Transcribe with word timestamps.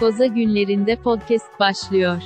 Koza 0.00 0.26
günlerinde 0.26 0.96
podcast 0.96 1.60
başlıyor. 1.60 2.22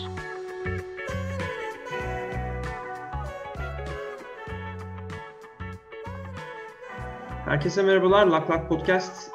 Herkese 7.45 7.83
merhabalar. 7.83 8.27
Lak 8.27 8.51
Lak 8.51 8.69
Podcast. 8.69 9.31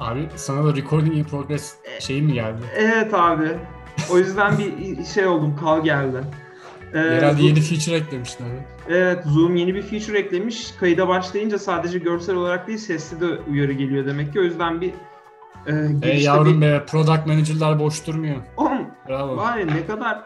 Abi 0.00 0.28
sana 0.36 0.64
da 0.64 0.76
recording 0.76 1.16
in 1.16 1.24
progress 1.24 1.76
şeyi 2.00 2.22
mi 2.22 2.32
geldi? 2.32 2.62
Evet 2.76 3.14
abi. 3.14 3.58
O 4.12 4.18
yüzden 4.18 4.58
bir 4.58 5.04
şey 5.04 5.26
oldum. 5.26 5.56
Kal 5.60 5.84
geldi. 5.84 6.24
Ee, 6.96 6.98
Herhalde 6.98 7.42
yeni 7.42 7.60
feature 7.60 7.96
eklemişler. 7.96 8.46
Evet 8.88 9.24
Zoom 9.24 9.56
yeni 9.56 9.74
bir 9.74 9.82
feature 9.82 10.18
eklemiş. 10.18 10.72
Kayıda 10.80 11.08
başlayınca 11.08 11.58
sadece 11.58 11.98
görsel 11.98 12.34
olarak 12.36 12.68
değil 12.68 12.78
sesli 12.78 13.20
de 13.20 13.26
uyarı 13.50 13.72
geliyor 13.72 14.06
demek 14.06 14.32
ki. 14.32 14.40
O 14.40 14.42
yüzden 14.42 14.80
bir 14.80 14.92
e, 15.66 15.72
Hey 16.02 16.22
yavrum 16.22 16.60
bir... 16.60 16.66
be 16.66 16.84
product 16.86 17.26
manager'lar 17.26 17.78
boş 17.78 18.06
durmuyor. 18.06 18.36
Oğlum 18.56 18.86
Bravo. 19.08 19.36
Vay 19.36 19.66
ne 19.66 19.86
kadar 19.86 20.22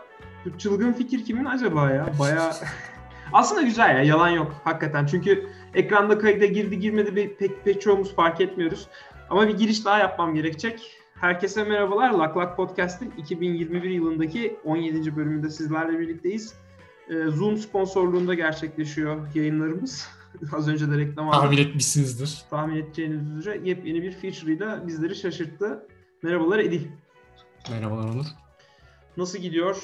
çılgın 0.59 0.93
fikir 0.93 1.25
kimin 1.25 1.45
acaba 1.45 1.91
ya? 1.91 2.07
Baya 2.19 2.53
aslında 3.33 3.63
güzel 3.63 3.97
ya 3.97 4.02
yalan 4.02 4.29
yok 4.29 4.55
hakikaten. 4.65 5.07
Çünkü 5.07 5.47
ekranda 5.75 6.19
kayıda 6.19 6.47
girdi 6.47 6.79
girmedi 6.79 7.16
bir 7.16 7.35
pek, 7.35 7.65
pek 7.65 7.80
çoğumuz 7.80 8.15
fark 8.15 8.41
etmiyoruz. 8.41 8.87
Ama 9.30 9.49
bir 9.49 9.59
giriş 9.59 9.85
daha 9.85 9.99
yapmam 9.99 10.35
gerekecek. 10.35 10.97
Herkese 11.21 11.65
merhabalar. 11.65 12.11
Lak 12.11 12.37
Lak 12.37 12.57
Podcast'in 12.57 13.13
2021 13.19 13.91
yılındaki 13.91 14.57
17. 14.65 15.16
bölümünde 15.16 15.51
sizlerle 15.51 15.99
birlikteyiz. 15.99 16.55
Ee, 17.11 17.31
Zoom 17.31 17.57
sponsorluğunda 17.57 18.35
gerçekleşiyor 18.35 19.35
yayınlarımız. 19.35 20.09
Az 20.53 20.69
önce 20.69 20.91
de 20.91 20.99
reklam 20.99 21.29
aldım. 21.29 21.41
Tahmin 21.41 21.59
etmişsinizdir. 21.59 22.43
Tahmin 22.51 22.77
edeceğiniz 22.77 23.30
üzere 23.30 23.61
yepyeni 23.69 24.02
bir 24.02 24.13
feature 24.13 24.52
ile 24.52 24.87
bizleri 24.87 25.17
şaşırttı. 25.17 25.87
Merhabalar 26.23 26.59
Edil. 26.59 26.87
Merhabalar 27.71 28.09
Onur. 28.09 28.27
Nasıl 29.17 29.39
gidiyor? 29.39 29.77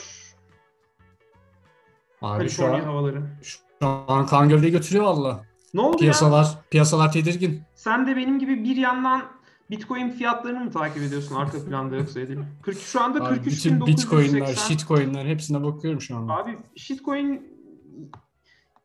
Abi 2.22 2.38
Kaliforniya 2.38 2.76
şu 2.76 2.82
an, 2.82 2.88
havaları. 2.88 3.22
Şu 3.42 3.58
an 3.82 4.26
kan 4.26 4.48
gövdeyi 4.48 4.72
götürüyor 4.72 5.04
valla. 5.04 5.44
Ne 5.74 5.80
oldu 5.80 5.96
piyasalar, 5.96 6.44
ya? 6.44 6.64
Piyasalar 6.70 7.12
tedirgin. 7.12 7.62
Sen 7.74 8.06
de 8.06 8.16
benim 8.16 8.38
gibi 8.38 8.64
bir 8.64 8.76
yandan 8.76 9.22
Bitcoin 9.70 10.10
fiyatlarını 10.10 10.64
mı 10.64 10.70
takip 10.70 11.02
ediyorsun 11.02 11.34
arka 11.34 11.64
planda 11.64 11.96
yoksa 11.96 12.20
edeyim? 12.20 12.46
40 12.62 12.80
şu 12.80 13.00
anda 13.00 13.24
43 13.24 13.46
bütün 13.46 13.86
Bitcoin'ler, 13.86 14.54
shitcoin'ler 14.54 15.26
hepsine 15.26 15.64
bakıyorum 15.64 16.00
şu 16.00 16.16
anda. 16.16 16.32
Abi 16.32 16.58
shitcoin 16.76 17.48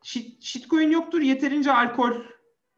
shit, 0.02 0.42
shitcoin 0.42 0.90
yoktur 0.90 1.20
yeterince 1.20 1.72
alkol 1.72 2.12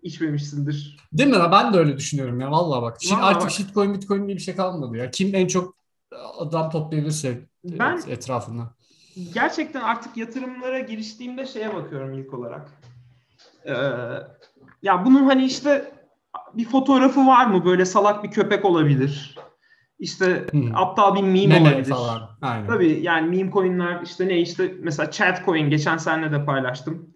içmemişsindir. 0.02 0.96
Değil 1.12 1.30
mi? 1.30 1.36
Ben 1.52 1.74
de 1.74 1.78
öyle 1.78 1.96
düşünüyorum 1.96 2.40
ya 2.40 2.50
vallahi 2.50 2.82
bak. 2.82 2.98
Vallahi 3.10 3.24
artık 3.24 3.42
bak. 3.42 3.50
shitcoin 3.50 3.94
bitcoin 3.94 4.26
diye 4.26 4.36
bir 4.36 4.42
şey 4.42 4.56
kalmadı 4.56 4.96
ya. 4.96 5.10
Kim 5.10 5.34
en 5.34 5.46
çok 5.46 5.74
adam 6.38 6.70
toplayabilirse 6.70 7.40
ben 7.64 8.00
etrafında. 8.08 8.74
Gerçekten 9.34 9.80
artık 9.80 10.16
yatırımlara 10.16 10.78
giriştiğimde 10.78 11.46
şeye 11.46 11.74
bakıyorum 11.74 12.14
ilk 12.14 12.34
olarak. 12.34 12.70
Ee, 13.64 13.72
ya 14.82 15.04
bunun 15.04 15.24
hani 15.24 15.44
işte 15.44 15.93
bir 16.56 16.64
fotoğrafı 16.64 17.26
var 17.26 17.46
mı? 17.46 17.64
Böyle 17.64 17.84
salak 17.84 18.24
bir 18.24 18.30
köpek 18.30 18.64
olabilir. 18.64 19.38
İşte 19.98 20.46
hmm. 20.50 20.76
aptal 20.76 21.14
bir 21.14 21.22
meme 21.22 21.46
Meme 21.46 21.68
olabilir. 21.68 21.90
Falan. 21.90 22.30
Aynen. 22.42 22.66
Tabii 22.66 23.00
yani 23.02 23.36
meme 23.36 23.50
coin'ler 23.50 24.00
işte 24.02 24.28
ne 24.28 24.40
işte 24.40 24.74
mesela 24.80 25.10
chat 25.10 25.44
coin 25.44 25.70
geçen 25.70 25.96
sene 25.96 26.32
de 26.32 26.44
paylaştım. 26.44 27.14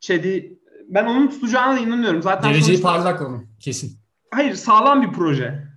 Chat'i 0.00 0.58
ben 0.88 1.06
onun 1.06 1.28
tutacağına 1.28 1.76
da 1.76 1.78
inanıyorum. 1.78 2.22
Zaten 2.22 2.52
Geleceği 2.52 2.78
sonuçta... 2.78 2.88
parlak 2.88 3.22
onun 3.22 3.46
kesin. 3.60 3.98
Hayır 4.30 4.54
sağlam 4.54 5.02
bir 5.02 5.12
proje. 5.12 5.68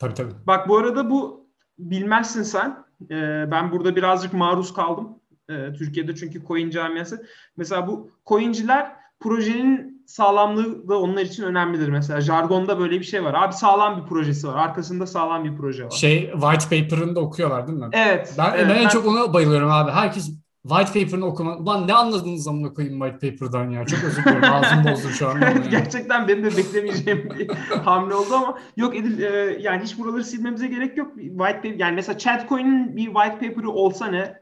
Tabii 0.00 0.14
tabii. 0.14 0.32
Bak 0.46 0.68
bu 0.68 0.78
arada 0.78 1.10
bu 1.10 1.48
bilmezsin 1.78 2.42
sen. 2.42 2.84
Ee, 3.10 3.44
ben 3.50 3.72
burada 3.72 3.96
birazcık 3.96 4.32
maruz 4.32 4.74
kaldım. 4.74 5.08
Ee, 5.50 5.72
Türkiye'de 5.72 6.14
çünkü 6.14 6.46
coin 6.46 6.70
camiası. 6.70 7.26
Mesela 7.56 7.86
bu 7.86 8.10
coinciler 8.26 8.96
projenin 9.20 9.97
sağlamlığı 10.08 10.88
da 10.88 11.00
onlar 11.00 11.22
için 11.22 11.42
önemlidir. 11.42 11.88
Mesela 11.88 12.20
jargonda 12.20 12.78
böyle 12.78 13.00
bir 13.00 13.04
şey 13.04 13.24
var. 13.24 13.34
Abi 13.34 13.52
sağlam 13.52 14.02
bir 14.02 14.08
projesi 14.08 14.48
var. 14.48 14.56
Arkasında 14.56 15.06
sağlam 15.06 15.44
bir 15.44 15.56
proje 15.56 15.84
var. 15.84 15.90
Şey 15.90 16.32
white 16.32 16.82
paper'ını 16.82 17.16
da 17.16 17.20
okuyorlar 17.20 17.66
değil 17.66 17.78
mi? 17.78 17.88
Evet. 17.92 18.34
Ben, 18.38 18.52
evet, 18.54 18.66
ben 18.68 18.82
en 18.82 18.88
çok 18.88 19.06
ona 19.06 19.34
bayılıyorum 19.34 19.70
abi. 19.70 19.90
Herkes 19.90 20.30
white 20.68 21.00
paper'ını 21.00 21.26
okuma. 21.26 21.56
Ulan 21.56 21.88
ne 21.88 21.94
anladınız 21.94 22.42
zamana 22.42 22.74
koyayım 22.74 23.00
white 23.00 23.30
paper'dan 23.30 23.70
ya. 23.70 23.86
Çok 23.86 24.04
özür 24.04 24.24
dilerim. 24.24 24.44
Ağzım 24.52 24.84
bozdu 24.84 25.08
şu 25.08 25.28
an. 25.28 25.40
gerçekten 25.70 26.28
benim 26.28 26.44
de 26.44 26.56
beklemeyeceğim 26.56 27.30
bir 27.38 27.48
hamle 27.84 28.14
oldu 28.14 28.34
ama 28.34 28.58
yok 28.76 28.96
Edil 28.96 29.22
e, 29.22 29.58
yani 29.60 29.82
hiç 29.82 29.98
buraları 29.98 30.24
silmemize 30.24 30.66
gerek 30.66 30.96
yok. 30.96 31.14
White 31.14 31.56
paper 31.56 31.74
yani 31.74 31.94
mesela 31.94 32.18
Chatcoin'in 32.18 32.96
bir 32.96 33.04
white 33.04 33.48
paper'ı 33.48 33.70
olsa 33.70 34.06
ne 34.06 34.40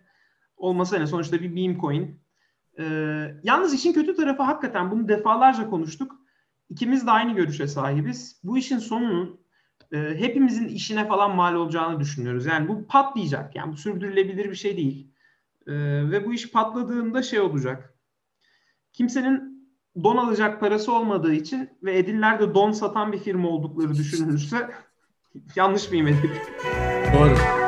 olmasa 0.56 0.98
ne 0.98 1.06
sonuçta 1.06 1.40
bir 1.40 1.48
meme 1.48 1.80
coin 1.80 2.25
ee, 2.78 3.34
yalnız 3.42 3.74
işin 3.74 3.92
kötü 3.92 4.14
tarafı 4.14 4.42
hakikaten 4.42 4.90
bunu 4.90 5.08
defalarca 5.08 5.70
konuştuk. 5.70 6.16
İkimiz 6.70 7.06
de 7.06 7.10
aynı 7.10 7.34
görüşe 7.34 7.66
sahibiz. 7.66 8.40
Bu 8.44 8.58
işin 8.58 8.78
sonunun 8.78 9.40
e, 9.92 9.98
hepimizin 9.98 10.68
işine 10.68 11.08
falan 11.08 11.36
mal 11.36 11.54
olacağını 11.54 12.00
düşünüyoruz. 12.00 12.46
Yani 12.46 12.68
bu 12.68 12.86
patlayacak. 12.86 13.56
Yani 13.56 13.72
bu 13.72 13.76
sürdürülebilir 13.76 14.50
bir 14.50 14.54
şey 14.54 14.76
değil. 14.76 15.10
E, 15.66 15.72
ve 16.10 16.26
bu 16.26 16.34
iş 16.34 16.50
patladığında 16.50 17.22
şey 17.22 17.40
olacak. 17.40 17.94
Kimsenin 18.92 19.56
don 20.02 20.16
alacak 20.16 20.60
parası 20.60 20.92
olmadığı 20.92 21.34
için 21.34 21.70
ve 21.82 21.98
Ediller 21.98 22.40
de 22.40 22.54
don 22.54 22.72
satan 22.72 23.12
bir 23.12 23.18
firma 23.18 23.48
oldukları 23.48 23.94
düşünülürse 23.94 24.70
yanlış 25.56 25.90
mıyım 25.90 26.06
Edil? 26.06 26.30
Doğru. 27.14 27.65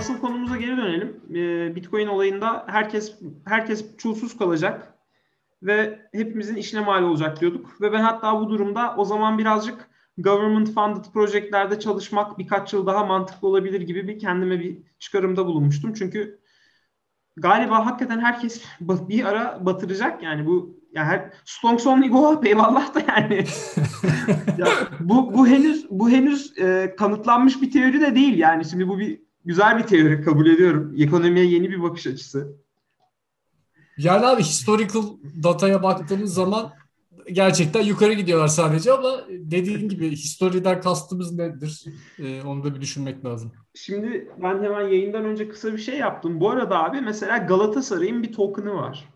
Asıl 0.00 0.20
konumuza 0.20 0.56
geri 0.56 0.76
dönelim. 0.76 1.20
Ee, 1.34 1.76
Bitcoin 1.76 2.06
olayında 2.06 2.64
herkes 2.68 3.18
herkes 3.46 3.96
çulsuz 3.96 4.38
kalacak 4.38 4.94
ve 5.62 6.08
hepimizin 6.12 6.56
işine 6.56 6.80
mal 6.80 7.02
olacak 7.02 7.40
diyorduk. 7.40 7.80
Ve 7.80 7.92
ben 7.92 8.00
hatta 8.00 8.40
bu 8.40 8.50
durumda 8.50 8.94
o 8.96 9.04
zaman 9.04 9.38
birazcık 9.38 9.90
government 10.18 10.74
funded 10.74 11.04
projelerde 11.12 11.80
çalışmak 11.80 12.38
birkaç 12.38 12.72
yıl 12.72 12.86
daha 12.86 13.04
mantıklı 13.04 13.48
olabilir 13.48 13.80
gibi 13.80 14.08
bir 14.08 14.18
kendime 14.18 14.60
bir 14.60 14.78
çıkarımda 14.98 15.46
bulunmuştum. 15.46 15.94
Çünkü 15.94 16.40
galiba 17.36 17.86
hakikaten 17.86 18.20
herkes 18.20 18.62
bir 18.80 19.24
ara 19.24 19.66
batıracak 19.66 20.22
yani 20.22 20.46
bu 20.46 20.80
yani 20.92 21.06
her 21.06 21.30
Stonks 21.44 21.86
only 21.86 22.08
go 22.08 22.32
up 22.32 22.46
eyvallah 22.46 22.94
da 22.94 23.00
yani. 23.08 23.44
ya, 24.58 24.66
bu 25.00 25.34
bu 25.34 25.46
henüz 25.46 25.86
bu 25.90 26.10
henüz 26.10 26.58
e, 26.58 26.94
kanıtlanmış 26.98 27.62
bir 27.62 27.70
teori 27.70 28.00
de 28.00 28.14
değil 28.14 28.38
yani. 28.38 28.64
Şimdi 28.64 28.88
bu 28.88 28.98
bir 28.98 29.29
güzel 29.44 29.78
bir 29.78 29.82
teori 29.82 30.22
kabul 30.22 30.46
ediyorum. 30.46 30.94
Ekonomiye 30.98 31.44
yeni 31.44 31.70
bir 31.70 31.82
bakış 31.82 32.06
açısı. 32.06 32.56
Yani 33.98 34.26
abi 34.26 34.42
historical 34.42 35.02
dataya 35.42 35.82
baktığımız 35.82 36.34
zaman 36.34 36.72
gerçekten 37.32 37.82
yukarı 37.82 38.12
gidiyorlar 38.12 38.48
sadece 38.48 38.92
ama 38.92 39.20
dediğin 39.28 39.88
gibi 39.88 40.10
historiden 40.10 40.80
kastımız 40.80 41.32
nedir? 41.32 41.84
Ee, 42.18 42.42
onu 42.42 42.64
da 42.64 42.74
bir 42.74 42.80
düşünmek 42.80 43.24
lazım. 43.24 43.52
Şimdi 43.74 44.30
ben 44.42 44.62
hemen 44.62 44.80
yayından 44.80 45.24
önce 45.24 45.48
kısa 45.48 45.72
bir 45.72 45.78
şey 45.78 45.98
yaptım. 45.98 46.40
Bu 46.40 46.50
arada 46.50 46.84
abi 46.84 47.00
mesela 47.00 47.38
Galatasaray'ın 47.38 48.22
bir 48.22 48.32
token'ı 48.32 48.74
var. 48.74 49.08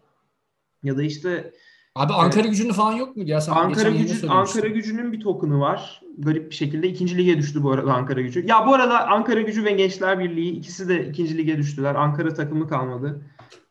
Ya 0.82 0.96
da 0.96 1.02
işte 1.02 1.52
Abi 1.96 2.12
Ankara 2.12 2.48
gücünün 2.48 2.72
falan 2.72 2.92
yok 2.92 3.16
mu? 3.16 3.22
Ya 3.26 3.40
sen 3.40 3.52
Ankara 3.52 3.90
gücü 3.90 4.28
Ankara 4.28 4.66
gücünün 4.66 5.12
bir 5.12 5.20
token'ı 5.20 5.60
var. 5.60 6.02
Garip 6.18 6.50
bir 6.50 6.54
şekilde 6.54 6.88
ikinci 6.88 7.18
lige 7.18 7.38
düştü 7.38 7.62
bu 7.62 7.72
arada 7.72 7.94
Ankara 7.94 8.20
gücü. 8.20 8.46
Ya 8.46 8.66
bu 8.66 8.74
arada 8.74 9.08
Ankara 9.08 9.40
gücü 9.40 9.64
ve 9.64 9.72
Gençler 9.72 10.18
Birliği 10.18 10.52
ikisi 10.52 10.88
de 10.88 11.08
ikinci 11.08 11.38
lige 11.38 11.58
düştüler. 11.58 11.94
Ankara 11.94 12.34
takımı 12.34 12.68
kalmadı. 12.68 13.22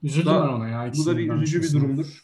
Üzüldüm 0.04 0.34
ben 0.34 0.48
ona 0.48 0.68
ya. 0.68 0.92
Bu 0.98 1.06
da 1.06 1.18
bir 1.18 1.34
üzücü 1.34 1.62
bir 1.62 1.80
durumdur. 1.80 2.24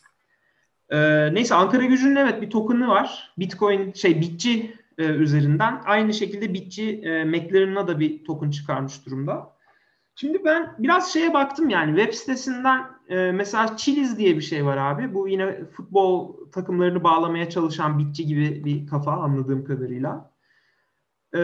Ee, 0.90 1.34
neyse 1.34 1.56
Ankara 1.56 1.86
gücünün 1.86 2.16
evet 2.16 2.42
bir 2.42 2.50
token'ı 2.50 2.88
var. 2.88 3.34
Bitcoin 3.40 3.94
şey 3.94 4.22
Bitçi 4.22 4.76
e, 4.98 5.06
üzerinden. 5.06 5.82
Aynı 5.86 6.14
şekilde 6.14 6.54
Bitçi 6.54 7.02
e, 7.04 7.24
McLaren'a 7.24 7.88
da 7.88 8.00
bir 8.00 8.24
token 8.24 8.50
çıkarmış 8.50 9.06
durumda. 9.06 9.59
Şimdi 10.20 10.46
ben 10.46 10.76
biraz 10.80 11.14
şeye 11.14 11.34
baktım 11.34 11.70
yani 11.70 12.00
web 12.00 12.14
sitesinden 12.14 12.86
e, 13.10 13.32
mesela 13.32 13.78
Chiliz 13.78 14.18
diye 14.18 14.36
bir 14.36 14.42
şey 14.42 14.66
var 14.66 14.78
abi. 14.78 15.14
Bu 15.14 15.28
yine 15.28 15.66
futbol 15.66 16.36
takımlarını 16.52 17.04
bağlamaya 17.04 17.50
çalışan 17.50 18.00
bitçi 18.00 18.26
gibi 18.26 18.66
bir 18.66 18.88
kafa 18.88 19.12
anladığım 19.12 19.66
kadarıyla. 19.66 20.32
E, 21.36 21.42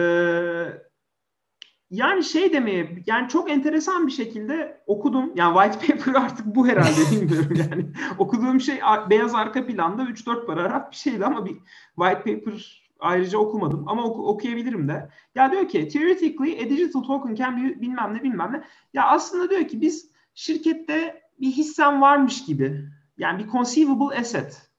yani 1.90 2.24
şey 2.24 2.52
demeye 2.52 3.02
yani 3.06 3.28
çok 3.28 3.50
enteresan 3.50 4.06
bir 4.06 4.12
şekilde 4.12 4.82
okudum. 4.86 5.32
Yani 5.34 5.58
white 5.58 5.86
paper 5.86 6.14
artık 6.22 6.46
bu 6.46 6.68
herhalde 6.68 7.10
bilmiyorum 7.12 7.54
yani. 7.70 7.86
Okuduğum 8.18 8.60
şey 8.60 8.80
beyaz 9.10 9.34
arka 9.34 9.66
planda 9.66 10.02
3-4 10.02 10.46
paragraf 10.46 10.90
bir 10.90 10.96
şeydi 10.96 11.26
ama 11.26 11.46
bir 11.46 11.56
white 11.98 12.18
paper 12.18 12.85
ayrıca 13.00 13.38
okumadım 13.38 13.88
ama 13.88 14.04
oku, 14.04 14.28
okuyabilirim 14.28 14.88
de. 14.88 15.08
Ya 15.34 15.52
diyor 15.52 15.68
ki 15.68 15.88
theoretically 15.88 16.60
a 16.60 16.70
digital 16.70 17.02
token 17.02 17.34
can 17.34 17.56
be 17.56 17.80
bilmem 17.80 18.14
ne 18.14 18.22
bilmem 18.22 18.52
ne. 18.52 18.62
Ya 18.92 19.06
aslında 19.06 19.50
diyor 19.50 19.68
ki 19.68 19.80
biz 19.80 20.10
şirkette 20.34 21.22
bir 21.40 21.52
hissen 21.52 22.00
varmış 22.00 22.44
gibi. 22.44 22.88
Yani 23.18 23.44
bir 23.44 23.50
conceivable 23.50 24.18
asset. 24.18 24.70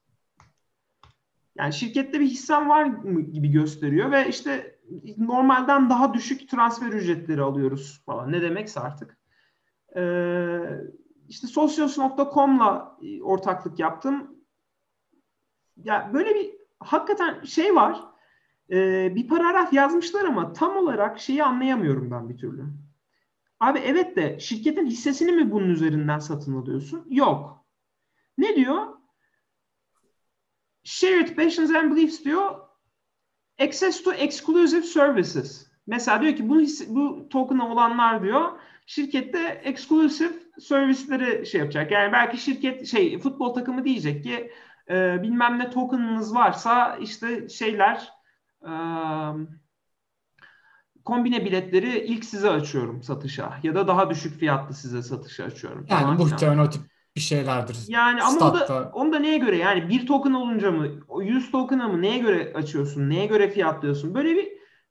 Yani 1.55 1.73
şirkette 1.73 2.19
bir 2.19 2.25
hissem 2.25 2.69
var 2.69 2.85
gibi 3.31 3.51
gösteriyor 3.51 4.11
ve 4.11 4.29
işte 4.29 4.79
normalden 5.17 5.89
daha 5.89 6.13
düşük 6.13 6.49
transfer 6.49 6.87
ücretleri 6.87 7.41
alıyoruz 7.41 8.01
falan. 8.05 8.31
Ne 8.31 8.41
demekse 8.41 8.79
artık. 8.79 9.17
Ee, 9.95 10.59
işte 11.29 11.47
Socios.com'la 11.47 12.97
ortaklık 13.21 13.79
yaptım. 13.79 14.37
Ya 15.83 16.11
böyle 16.13 16.35
bir 16.35 16.56
hakikaten 16.79 17.43
şey 17.43 17.75
var. 17.75 18.03
E, 18.71 19.15
bir 19.15 19.27
paragraf 19.27 19.73
yazmışlar 19.73 20.25
ama 20.25 20.53
tam 20.53 20.77
olarak 20.77 21.19
şeyi 21.19 21.43
anlayamıyorum 21.43 22.11
ben 22.11 22.29
bir 22.29 22.37
türlü. 22.37 22.65
Abi 23.59 23.79
evet 23.79 24.15
de 24.15 24.39
şirketin 24.39 24.85
hissesini 24.85 25.31
mi 25.31 25.51
bunun 25.51 25.69
üzerinden 25.69 26.19
satın 26.19 26.61
alıyorsun? 26.61 27.05
Yok. 27.09 27.65
Ne 28.37 28.55
diyor? 28.55 28.87
Shared 30.83 31.35
passions 31.35 31.71
and 31.71 31.91
beliefs 31.91 32.23
diyor. 32.23 32.55
Access 33.59 34.03
to 34.03 34.13
exclusive 34.13 34.81
services. 34.81 35.67
Mesela 35.87 36.21
diyor 36.21 36.35
ki 36.35 36.49
bu, 36.49 36.61
bu 36.87 37.29
token'a 37.29 37.69
olanlar 37.71 38.23
diyor 38.23 38.51
şirkette 38.87 39.61
exclusive 39.63 40.33
servisleri 40.59 41.45
şey 41.45 41.59
yapacak. 41.59 41.91
Yani 41.91 42.13
belki 42.13 42.37
şirket 42.37 42.87
şey 42.87 43.19
futbol 43.19 43.53
takımı 43.53 43.85
diyecek 43.85 44.23
ki 44.23 44.51
e, 44.89 45.23
bilmem 45.23 45.59
ne 45.59 45.69
token'ınız 45.69 46.35
varsa 46.35 46.97
işte 46.97 47.49
şeyler 47.49 48.13
e, 48.61 48.71
kombine 51.05 51.45
biletleri 51.45 51.99
ilk 51.99 52.25
size 52.25 52.49
açıyorum 52.49 53.03
satışa 53.03 53.59
ya 53.63 53.75
da 53.75 53.87
daha 53.87 54.09
düşük 54.09 54.39
fiyatlı 54.39 54.75
size 54.75 55.01
satışa 55.03 55.43
açıyorum. 55.43 55.85
Yani 55.89 56.17
muhtemelen 56.17 56.57
o 56.57 56.69
tip 56.69 56.81
bir 57.15 57.21
şeylerdir. 57.21 57.77
Yani 57.87 58.23
ama 58.23 58.49
onu 58.49 58.59
da, 58.59 58.91
onu 58.93 59.13
da 59.13 59.19
neye 59.19 59.37
göre 59.37 59.57
yani 59.57 59.89
bir 59.89 60.07
token 60.07 60.31
olunca 60.33 60.71
mı 60.71 60.87
100 61.21 61.51
token'a 61.51 61.87
mı 61.87 62.01
neye 62.01 62.17
göre 62.17 62.53
açıyorsun 62.55 63.09
neye 63.09 63.25
göre 63.25 63.49
fiyatlıyorsun 63.49 64.15
böyle 64.15 64.35
bir 64.35 64.47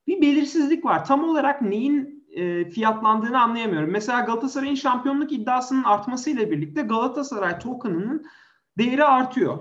bir 0.07 0.21
belirsizlik 0.21 0.85
var. 0.85 1.05
Tam 1.05 1.23
olarak 1.23 1.61
neyin 1.61 2.25
e, 2.31 2.69
fiyatlandığını 2.69 3.41
anlayamıyorum. 3.41 3.91
Mesela 3.91 4.19
Galatasaray'ın 4.21 4.75
şampiyonluk 4.75 5.31
iddiasının 5.31 5.83
artmasıyla 5.83 6.51
birlikte 6.51 6.81
Galatasaray 6.81 7.59
token'ının 7.59 8.25
değeri 8.77 9.03
artıyor. 9.05 9.57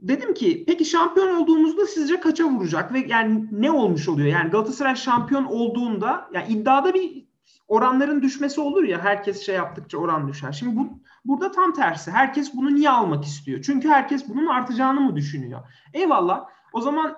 Dedim 0.00 0.34
ki 0.34 0.64
peki 0.66 0.84
şampiyon 0.84 1.42
olduğumuzda 1.42 1.86
sizce 1.86 2.20
kaça 2.20 2.44
vuracak 2.44 2.92
ve 2.92 3.04
yani 3.08 3.48
ne 3.52 3.70
olmuş 3.70 4.08
oluyor? 4.08 4.28
Yani 4.28 4.50
Galatasaray 4.50 4.96
şampiyon 4.96 5.44
olduğunda 5.44 6.28
yani 6.32 6.52
iddiada 6.52 6.94
bir 6.94 7.28
oranların 7.68 8.22
düşmesi 8.22 8.60
olur 8.60 8.84
ya 8.84 9.04
herkes 9.04 9.46
şey 9.46 9.54
yaptıkça 9.54 9.98
oran 9.98 10.28
düşer. 10.28 10.52
Şimdi 10.52 10.76
bu 10.76 10.88
burada 11.24 11.50
tam 11.50 11.72
tersi. 11.72 12.10
Herkes 12.10 12.54
bunu 12.54 12.74
niye 12.74 12.90
almak 12.90 13.24
istiyor? 13.24 13.62
Çünkü 13.62 13.88
herkes 13.88 14.28
bunun 14.28 14.46
artacağını 14.46 15.00
mı 15.00 15.16
düşünüyor? 15.16 15.60
Eyvallah. 15.94 16.44
O 16.72 16.80
zaman 16.80 17.16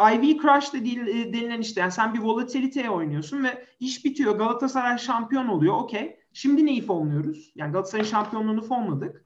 IV 0.00 0.42
crash 0.42 0.72
de 0.72 0.78
e, 0.78 1.32
denilen 1.32 1.60
işte 1.60 1.80
yani 1.80 1.92
sen 1.92 2.14
bir 2.14 2.18
volatiliteye 2.18 2.90
oynuyorsun 2.90 3.44
ve 3.44 3.66
iş 3.80 4.04
bitiyor. 4.04 4.38
Galatasaray 4.38 4.98
şampiyon 4.98 5.48
oluyor. 5.48 5.74
Okey. 5.74 6.16
Şimdi 6.32 6.66
neyi 6.66 6.82
fonluyoruz? 6.82 7.52
Yani 7.54 7.72
Galatasaray'ın 7.72 8.10
şampiyonluğunu 8.10 8.62
fonladık. 8.62 9.24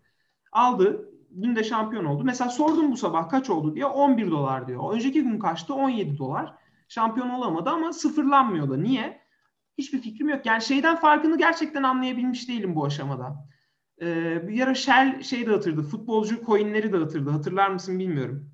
Aldı. 0.53 1.10
Dün 1.43 1.57
de 1.57 1.65
şampiyon 1.65 2.05
oldu. 2.05 2.25
Mesela 2.25 2.51
sordum 2.51 2.93
bu 2.93 2.97
sabah 2.97 3.29
kaç 3.29 3.51
oldu 3.51 3.75
diye 3.75 3.87
11 3.87 4.31
dolar 4.31 4.69
diyor. 4.69 4.95
Önceki 4.95 5.23
gün 5.23 5.39
kaçtı? 5.39 5.75
17 5.75 6.19
dolar. 6.19 6.55
Şampiyon 6.89 7.31
olamadı 7.31 7.71
ama 7.71 7.93
sıfırlanmıyor 7.93 8.71
da. 8.71 8.77
Niye? 8.77 9.21
Hiçbir 9.79 10.01
fikrim 10.03 10.29
yok. 10.29 10.47
Yani 10.47 10.63
şeyden 10.63 10.97
farkını 10.97 11.39
gerçekten 11.39 11.83
anlayabilmiş 11.83 12.49
değilim 12.49 12.75
bu 12.75 12.85
aşamada. 12.85 13.49
Ee, 14.01 14.49
bir 14.49 14.61
ara 14.61 14.75
Shell 14.75 15.23
şey 15.23 15.47
dağıtırdı. 15.47 15.83
Futbolcu 15.83 16.45
coinleri 16.47 16.93
dağıtırdı. 16.93 17.31
Hatırlar 17.31 17.71
mısın 17.71 17.99
bilmiyorum. 17.99 18.51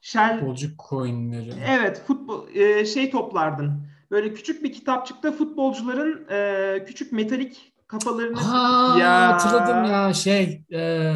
Shell 0.00 0.38
futbolcu 0.38 0.68
coinleri. 0.88 1.52
Evet, 1.68 2.02
futbol 2.06 2.48
e, 2.54 2.86
şey 2.86 3.10
toplardın. 3.10 3.86
Böyle 4.10 4.34
küçük 4.34 4.64
bir 4.64 4.72
kitapçıkta 4.72 5.32
futbolcuların 5.32 6.26
e, 6.30 6.84
küçük 6.84 7.12
metalik 7.12 7.72
kafalarını 7.86 8.38
ha, 8.38 8.96
ya 9.00 9.32
hatırladım 9.32 9.84
ya 9.84 10.14
şey 10.14 10.62
e, 10.72 11.12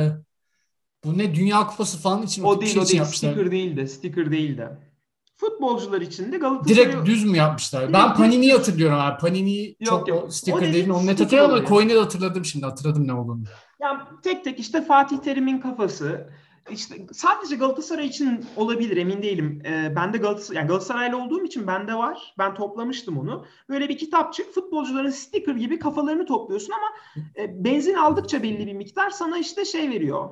bu 1.04 1.18
ne 1.18 1.34
Dünya 1.34 1.66
Kupası 1.66 1.98
falan 1.98 2.22
için 2.22 2.44
o 2.44 2.60
değil 2.60 2.72
şey 2.72 2.82
o 2.82 2.86
değil 2.86 3.04
sticker 3.04 3.50
değil 3.50 3.76
de 3.76 3.86
sticker 3.86 4.30
değil 4.30 4.58
de 4.58 4.78
futbolcular 5.36 6.00
için 6.00 6.32
de 6.32 6.38
Galatasaray 6.38 6.92
direkt 6.92 7.06
düz 7.06 7.24
mü 7.24 7.36
yapmışlar? 7.36 7.82
Direkt 7.82 7.94
ben 7.94 8.14
Panini'yi 8.14 8.52
hatırlıyorum 8.52 8.98
abi. 8.98 9.20
Panini 9.20 9.76
çok 9.84 10.08
yok. 10.08 10.24
o 10.24 10.30
sticker 10.30 10.58
o 10.58 10.72
değil 10.72 10.88
onu 10.90 11.06
net 11.06 11.20
hatırlıyorum 11.20 11.54
ama 11.54 11.66
coin'i 11.66 11.94
de 11.94 11.98
hatırladım 11.98 12.44
şimdi 12.44 12.66
hatırladım 12.66 13.06
ne 13.06 13.14
olduğunu. 13.14 13.42
Yani 13.80 14.00
tek 14.22 14.44
tek 14.44 14.60
işte 14.60 14.84
Fatih 14.84 15.18
Terim'in 15.18 15.60
kafası 15.60 16.30
işte 16.72 16.94
sadece 17.12 17.56
Galatasaray 17.56 18.06
için 18.06 18.44
olabilir 18.56 18.96
emin 18.96 19.22
değilim. 19.22 19.62
E, 19.64 19.96
ben 19.96 20.12
de 20.12 20.18
Galatasaray, 20.18 20.56
yani 20.56 20.68
Galatasaraylı 20.68 21.22
olduğum 21.22 21.44
için 21.44 21.66
bende 21.66 21.94
var. 21.94 22.34
Ben 22.38 22.54
toplamıştım 22.54 23.18
onu. 23.18 23.46
Böyle 23.68 23.88
bir 23.88 23.98
kitapçık 23.98 24.54
futbolcuların 24.54 25.10
sticker 25.10 25.54
gibi 25.54 25.78
kafalarını 25.78 26.26
topluyorsun 26.26 26.72
ama 26.72 26.86
e, 27.36 27.64
benzin 27.64 27.94
aldıkça 27.94 28.42
belli 28.42 28.66
bir 28.66 28.74
miktar 28.74 29.10
sana 29.10 29.38
işte 29.38 29.64
şey 29.64 29.90
veriyor. 29.90 30.28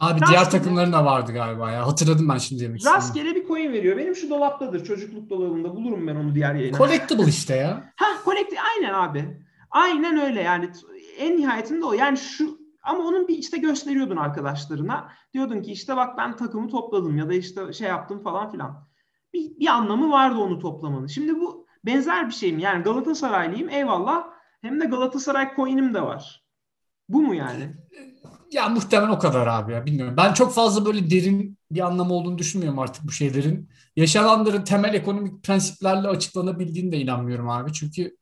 Abi 0.00 0.20
rastgele, 0.20 0.30
diğer 0.30 0.50
takımların 0.50 0.92
da 0.92 1.04
vardı 1.04 1.32
galiba 1.32 1.72
ya. 1.72 1.86
Hatırladım 1.86 2.28
ben 2.28 2.38
şimdi 2.38 2.62
demek 2.62 2.78
istedim. 2.78 2.96
Rastgele 2.96 3.34
bir 3.34 3.46
coin 3.46 3.72
veriyor. 3.72 3.96
Benim 3.96 4.16
şu 4.16 4.30
dolaptadır. 4.30 4.84
Çocukluk 4.84 5.30
dolabında. 5.30 5.76
Bulurum 5.76 6.06
ben 6.06 6.16
onu 6.16 6.34
diğer 6.34 6.54
yayına. 6.54 6.78
Collectible 6.78 7.28
işte 7.28 7.56
ya. 7.56 7.92
ha 7.96 8.06
collectible. 8.24 8.60
Aynen 8.76 8.94
abi. 8.94 9.24
Aynen 9.70 10.18
öyle 10.18 10.42
yani. 10.42 10.70
En 11.18 11.36
nihayetinde 11.36 11.84
o. 11.84 11.92
Yani 11.92 12.18
şu 12.18 12.63
ama 12.84 13.04
onun 13.04 13.28
bir 13.28 13.38
işte 13.38 13.58
gösteriyordun 13.58 14.16
arkadaşlarına. 14.16 15.08
Diyordun 15.32 15.62
ki 15.62 15.72
işte 15.72 15.96
bak 15.96 16.18
ben 16.18 16.36
takımı 16.36 16.68
topladım 16.68 17.18
ya 17.18 17.28
da 17.28 17.34
işte 17.34 17.72
şey 17.72 17.88
yaptım 17.88 18.22
falan 18.22 18.50
filan. 18.50 18.88
Bir, 19.34 19.58
bir 19.58 19.66
anlamı 19.66 20.10
vardı 20.10 20.38
onu 20.38 20.58
toplamanın. 20.58 21.06
Şimdi 21.06 21.40
bu 21.40 21.66
benzer 21.86 22.26
bir 22.26 22.32
şey 22.32 22.52
mi? 22.52 22.62
Yani 22.62 22.82
Galatasaraylıyım 22.82 23.68
eyvallah. 23.68 24.26
Hem 24.62 24.80
de 24.80 24.84
Galatasaray 24.84 25.56
coin'im 25.56 25.94
de 25.94 26.02
var. 26.02 26.44
Bu 27.08 27.22
mu 27.22 27.34
yani? 27.34 27.74
Ya 28.52 28.68
muhtemelen 28.68 29.10
o 29.10 29.18
kadar 29.18 29.46
abi 29.46 29.72
ya 29.72 29.86
bilmiyorum. 29.86 30.14
Ben 30.16 30.32
çok 30.32 30.54
fazla 30.54 30.86
böyle 30.86 31.10
derin 31.10 31.58
bir 31.70 31.80
anlamı 31.80 32.14
olduğunu 32.14 32.38
düşünmüyorum 32.38 32.78
artık 32.78 33.04
bu 33.04 33.10
şeylerin. 33.10 33.68
Yaşananların 33.96 34.64
temel 34.64 34.94
ekonomik 34.94 35.42
prensiplerle 35.42 36.08
açıklanabildiğine 36.08 36.92
de 36.92 36.96
inanmıyorum 36.98 37.50
abi. 37.50 37.72
Çünkü 37.72 38.16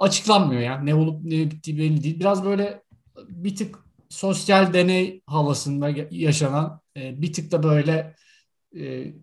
açıklanmıyor 0.00 0.60
ya. 0.60 0.80
Ne 0.80 0.94
olup 0.94 1.24
ne 1.24 1.50
bittiği 1.50 1.78
belli 1.78 2.02
değil. 2.02 2.20
Biraz 2.20 2.44
böyle 2.44 2.82
bir 3.28 3.56
tık 3.56 3.78
sosyal 4.10 4.72
deney 4.72 5.22
havasında 5.26 5.90
yaşanan 6.10 6.80
e, 6.96 7.22
bir 7.22 7.32
tık 7.32 7.52
da 7.52 7.62
böyle 7.62 8.16
e, 8.76 9.14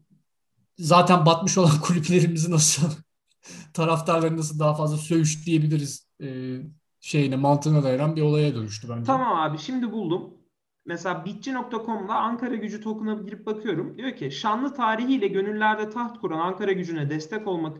zaten 0.78 1.26
batmış 1.26 1.58
olan 1.58 1.80
kulüplerimizi 1.82 2.52
nasıl 2.52 2.92
taraftarları 3.74 4.38
nasıl 4.38 4.60
daha 4.60 4.74
fazla 4.76 4.98
söğüşleyebiliriz 4.98 6.08
e, 6.22 6.58
şeyine 7.00 7.36
mantığına 7.36 7.84
dayanan 7.84 8.16
bir 8.16 8.22
olaya 8.22 8.56
dönüştü 8.56 8.90
bence. 8.90 9.04
Tamam 9.04 9.40
abi 9.40 9.58
şimdi 9.58 9.92
buldum. 9.92 10.34
Mesela 10.86 11.26
bitçi.com'da 11.26 12.16
Ankara 12.16 12.56
Gücü 12.56 12.82
token'a 12.82 13.14
girip 13.14 13.46
bakıyorum. 13.46 13.98
Diyor 13.98 14.16
ki 14.16 14.32
şanlı 14.32 14.74
tarihiyle 14.74 15.28
gönüllerde 15.28 15.90
taht 15.90 16.20
kuran 16.20 16.40
Ankara 16.40 16.72
Gücü'ne 16.72 17.10
destek 17.10 17.48
olmak 17.48 17.78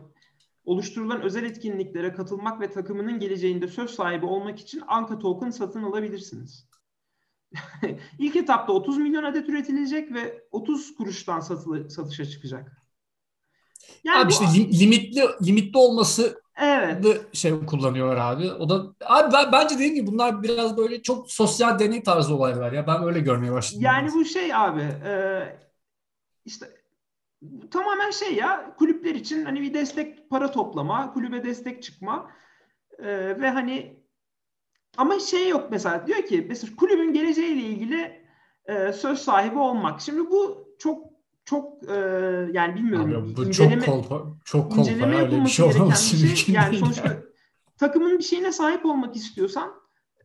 oluşturulan 0.64 1.22
özel 1.22 1.44
etkinliklere 1.44 2.12
katılmak 2.12 2.60
ve 2.60 2.70
takımının 2.70 3.20
geleceğinde 3.20 3.68
söz 3.68 3.90
sahibi 3.90 4.26
olmak 4.26 4.58
için 4.58 4.82
Anka 4.88 5.18
Token 5.18 5.50
satın 5.50 5.82
alabilirsiniz. 5.82 6.68
İlk 8.18 8.36
etapta 8.36 8.72
30 8.72 8.98
milyon 8.98 9.22
adet 9.22 9.48
üretilecek 9.48 10.14
ve 10.14 10.42
30 10.50 10.94
kuruştan 10.94 11.40
satılı, 11.40 11.90
satışa 11.90 12.24
çıkacak. 12.24 12.82
Yani 14.04 14.18
abi 14.18 14.28
bu, 14.28 14.32
işte 14.32 14.44
limitli 14.80 15.22
limitli 15.46 15.78
olması 15.78 16.42
evet. 16.56 17.34
şey 17.34 17.64
kullanıyorlar 17.66 18.16
abi. 18.16 18.52
O 18.52 18.68
da 18.68 18.94
abi 19.06 19.32
ben, 19.32 19.52
bence 19.52 19.74
dediğim 19.74 19.94
gibi 19.94 20.06
bunlar 20.06 20.42
biraz 20.42 20.76
böyle 20.76 21.02
çok 21.02 21.32
sosyal 21.32 21.78
deney 21.78 22.02
tarzı 22.02 22.34
olaylar 22.34 22.72
ya. 22.72 22.86
Ben 22.86 23.04
öyle 23.04 23.20
görmeye 23.20 23.52
başladım. 23.52 23.82
Yani 23.82 24.02
biraz. 24.02 24.14
bu 24.14 24.24
şey 24.24 24.54
abi 24.54 24.80
e, 24.80 25.42
işte 26.44 26.66
tamamen 27.70 28.10
şey 28.10 28.34
ya 28.34 28.74
kulüpler 28.78 29.14
için 29.14 29.44
hani 29.44 29.60
bir 29.60 29.74
destek 29.74 30.30
para 30.30 30.50
toplama, 30.50 31.12
kulübe 31.12 31.44
destek 31.44 31.82
çıkma 31.82 32.30
e, 32.98 33.06
ve 33.40 33.50
hani 33.50 33.97
ama 34.98 35.18
şey 35.18 35.48
yok 35.48 35.68
mesela 35.70 36.06
diyor 36.06 36.22
ki 36.22 36.46
mesela 36.48 36.76
kulübün 36.76 37.12
geleceğiyle 37.12 37.60
ilgili 37.60 38.22
e, 38.64 38.92
söz 38.92 39.18
sahibi 39.18 39.58
olmak. 39.58 40.00
Şimdi 40.00 40.30
bu 40.30 40.68
çok 40.78 41.08
çok 41.44 41.90
e, 41.90 41.96
yani 42.52 42.74
bilmiyorum. 42.74 43.24
Abi, 43.24 43.36
bu 43.36 43.44
inceleme, 43.44 43.84
çok 43.84 43.94
kolpa, 43.94 44.24
çok 44.44 44.72
kolpa 44.72 44.90
inceleme 44.90 45.16
öyle 45.16 45.44
bir 45.44 45.48
şey 45.48 45.66
olmaz. 45.66 46.14
Bir 46.22 46.36
şey. 46.36 46.54
Yani 46.54 46.76
sonuçta 46.76 47.16
takımın 47.76 48.18
bir 48.18 48.24
şeyine 48.24 48.52
sahip 48.52 48.86
olmak 48.86 49.16
istiyorsan 49.16 49.70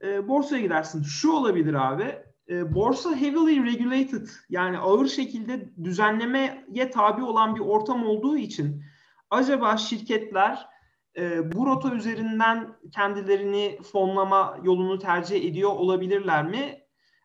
e, 0.04 0.28
borsaya 0.28 0.62
gidersin. 0.62 1.04
Şu 1.04 1.32
olabilir 1.32 1.74
abi. 1.74 2.16
E, 2.50 2.74
borsa 2.74 3.16
heavily 3.16 3.66
regulated 3.66 4.28
yani 4.50 4.78
ağır 4.78 5.08
şekilde 5.08 5.70
düzenlemeye 5.84 6.92
tabi 6.94 7.24
olan 7.24 7.56
bir 7.56 7.62
ortam 7.62 8.06
olduğu 8.06 8.38
için 8.38 8.84
acaba 9.30 9.78
şirketler 9.78 10.73
e, 11.18 11.54
bu 11.54 11.66
rota 11.66 11.96
üzerinden 11.96 12.68
kendilerini 12.92 13.80
fonlama 13.92 14.58
yolunu 14.64 15.00
tercih 15.00 15.46
ediyor 15.46 15.70
olabilirler 15.70 16.46
mi? 16.46 16.80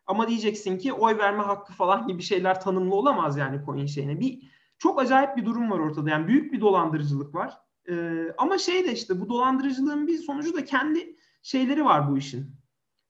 Ama 0.06 0.28
diyeceksin 0.28 0.78
ki 0.78 0.92
oy 0.92 1.18
verme 1.18 1.42
hakkı 1.42 1.72
falan 1.72 2.06
gibi 2.06 2.22
şeyler 2.22 2.60
tanımlı 2.60 2.94
olamaz 2.94 3.36
yani 3.36 3.60
coin 3.66 3.86
şeyine. 3.86 4.20
Bir 4.20 4.42
çok 4.78 5.00
acayip 5.00 5.36
bir 5.36 5.46
durum 5.46 5.70
var 5.70 5.78
ortada. 5.78 6.10
Yani 6.10 6.28
büyük 6.28 6.52
bir 6.52 6.60
dolandırıcılık 6.60 7.34
var. 7.34 7.54
Ee, 7.90 8.26
ama 8.38 8.58
şey 8.58 8.84
de 8.84 8.92
işte 8.92 9.20
bu 9.20 9.28
dolandırıcılığın 9.28 10.06
bir 10.06 10.18
sonucu 10.18 10.54
da 10.54 10.64
kendi 10.64 11.16
şeyleri 11.42 11.84
var 11.84 12.10
bu 12.10 12.18
işin. 12.18 12.56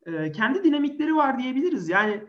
Ee, 0.07 0.33
kendi 0.33 0.65
dinamikleri 0.65 1.17
var 1.17 1.39
diyebiliriz. 1.39 1.89
Yani 1.89 2.25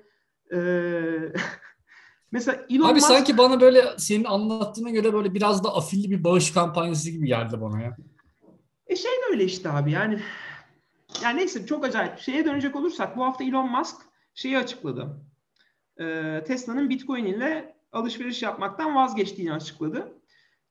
e, 0.53 0.59
mesela 2.31 2.65
Elon 2.69 2.85
Abi 2.85 2.93
Musk... 2.93 3.07
sanki 3.07 3.37
bana 3.37 3.61
böyle 3.61 3.83
senin 3.97 4.23
anlattığına 4.23 4.89
göre 4.89 5.13
böyle 5.13 5.33
biraz 5.33 5.63
da 5.63 5.75
afilli 5.75 6.11
bir 6.11 6.23
bağış 6.23 6.51
kampanyası 6.51 7.11
gibi 7.11 7.27
geldi 7.27 7.61
bana 7.61 7.81
ya. 7.81 7.97
E 8.89 8.95
şey 8.95 9.11
de 9.11 9.31
öyle 9.31 9.43
işte 9.43 9.69
abi 9.69 9.91
yani 9.91 10.19
yani 11.23 11.37
neyse 11.37 11.65
çok 11.65 11.85
acayip. 11.85 12.19
Şeye 12.19 12.45
dönecek 12.45 12.75
olursak 12.75 13.17
bu 13.17 13.25
hafta 13.25 13.43
Elon 13.43 13.71
Musk 13.71 13.95
şeyi 14.33 14.57
açıkladı. 14.57 15.25
Ee, 15.99 16.43
Tesla'nın 16.47 16.89
Bitcoin 16.89 17.25
ile 17.25 17.75
alışveriş 17.91 18.43
yapmaktan 18.43 18.95
vazgeçtiğini 18.95 19.53
açıkladı. 19.53 20.21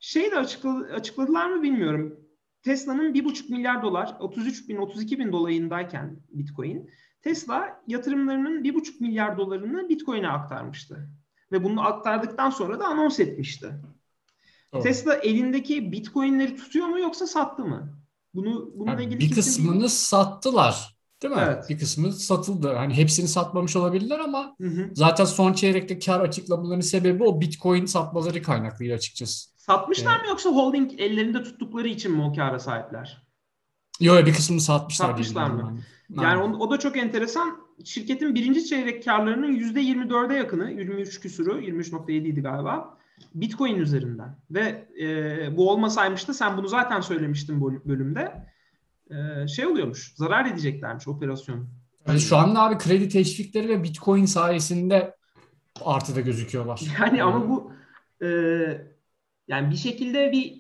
Şey 0.01 0.31
de 0.31 0.39
açıkladı, 0.39 0.93
açıkladılar 0.95 1.51
mı 1.51 1.63
bilmiyorum. 1.63 2.21
Tesla'nın 2.63 3.15
1,5 3.15 3.53
milyar 3.53 3.83
dolar, 3.83 4.17
33 4.21 4.69
bin, 4.69 4.77
32 4.77 5.19
bin 5.19 5.33
dolayındayken 5.33 6.17
Bitcoin, 6.29 6.91
Tesla 7.23 7.83
yatırımlarının 7.87 8.65
1,5 8.65 9.01
milyar 9.01 9.39
dolarını 9.39 9.89
Bitcoin'e 9.89 10.29
aktarmıştı. 10.29 11.09
Ve 11.53 11.65
bunu 11.65 11.87
aktardıktan 11.87 12.51
sonra 12.51 12.81
da 12.81 12.87
anons 12.87 13.21
etmişti. 13.21 13.73
Doğru. 14.73 14.83
Tesla 14.83 15.15
elindeki 15.15 15.93
Bitcoin'leri 15.93 16.57
tutuyor 16.57 16.87
mu 16.87 17.01
yoksa 17.01 17.27
sattı 17.27 17.65
mı? 17.65 17.98
Bunu 18.39 18.71
bununla 18.75 18.91
Yani 18.91 19.05
ilgili 19.05 19.21
bir 19.21 19.31
kısmını 19.35 19.77
bilgi- 19.85 19.89
sattılar. 19.89 20.99
Değil 21.23 21.35
mi? 21.35 21.41
Evet. 21.47 21.65
Bir 21.69 21.79
kısmı 21.79 22.13
satıldı. 22.13 22.73
Hani 22.75 22.95
hepsini 22.95 23.29
satmamış 23.29 23.77
olabilirler 23.77 24.19
ama 24.19 24.55
Hı 24.61 24.67
hı. 24.69 24.91
zaten 24.95 25.25
son 25.25 25.53
çeyrekte 25.53 25.99
kar 25.99 26.21
açıklamalarının 26.21 26.81
sebebi 26.81 27.25
o 27.25 27.41
Bitcoin 27.41 27.87
satmaları 27.87 28.43
kaynaklıydı 28.43 28.95
açıkçası. 28.95 29.51
Satmışlar 29.57 30.13
Evet. 30.13 30.23
mı 30.23 30.29
yoksa 30.29 30.51
holding 30.51 31.01
ellerinde 31.01 31.43
tuttukları 31.43 31.89
için 31.89 32.13
mi 32.13 32.23
o 32.23 32.33
kâra 32.33 32.59
sahipler? 32.59 33.23
Yok 34.01 34.27
bir 34.27 34.33
kısmını 34.35 34.61
satmışlar. 34.61 35.07
Satmışlar 35.07 35.51
mı? 35.51 35.79
Yani 36.11 36.27
Aynen. 36.43 36.53
o, 36.53 36.59
o 36.59 36.71
da 36.71 36.79
çok 36.79 36.97
enteresan. 36.97 37.59
Şirketin 37.85 38.35
birinci 38.35 38.65
çeyrek 38.67 39.05
karlarının 39.05 39.53
%24'e 39.53 40.37
yakını, 40.37 40.71
23 40.71 41.21
küsuru, 41.21 41.61
23.7 41.61 42.29
idi 42.29 42.41
galiba. 42.43 42.99
Bitcoin 43.35 43.79
üzerinden. 43.79 44.37
Ve 44.51 44.89
e, 45.01 45.57
bu 45.57 45.71
olmasaymış 45.71 46.29
da 46.29 46.35
sen 46.35 46.57
bunu 46.57 46.69
zaten 46.69 47.01
söylemiştin 47.01 47.61
bu 47.61 47.73
bölümde. 47.73 48.47
E, 49.11 49.49
şey 49.49 49.67
oluyormuş, 49.67 50.13
zarar 50.17 50.47
edeceklermiş 50.47 51.09
operasyon. 51.09 51.69
Yani 52.09 52.21
şu 52.21 52.37
anda 52.37 52.63
abi 52.63 52.79
kredi 52.79 53.09
teşvikleri 53.09 53.69
ve 53.69 53.83
Bitcoin 53.83 54.25
sayesinde 54.25 55.17
artıda 55.85 56.21
gözüküyorlar. 56.21 56.81
Yani 57.01 57.23
ama 57.23 57.49
bu 57.49 57.73
e, 58.23 58.29
yani 59.49 59.71
bir 59.71 59.77
şekilde 59.77 60.33
bir 60.33 60.55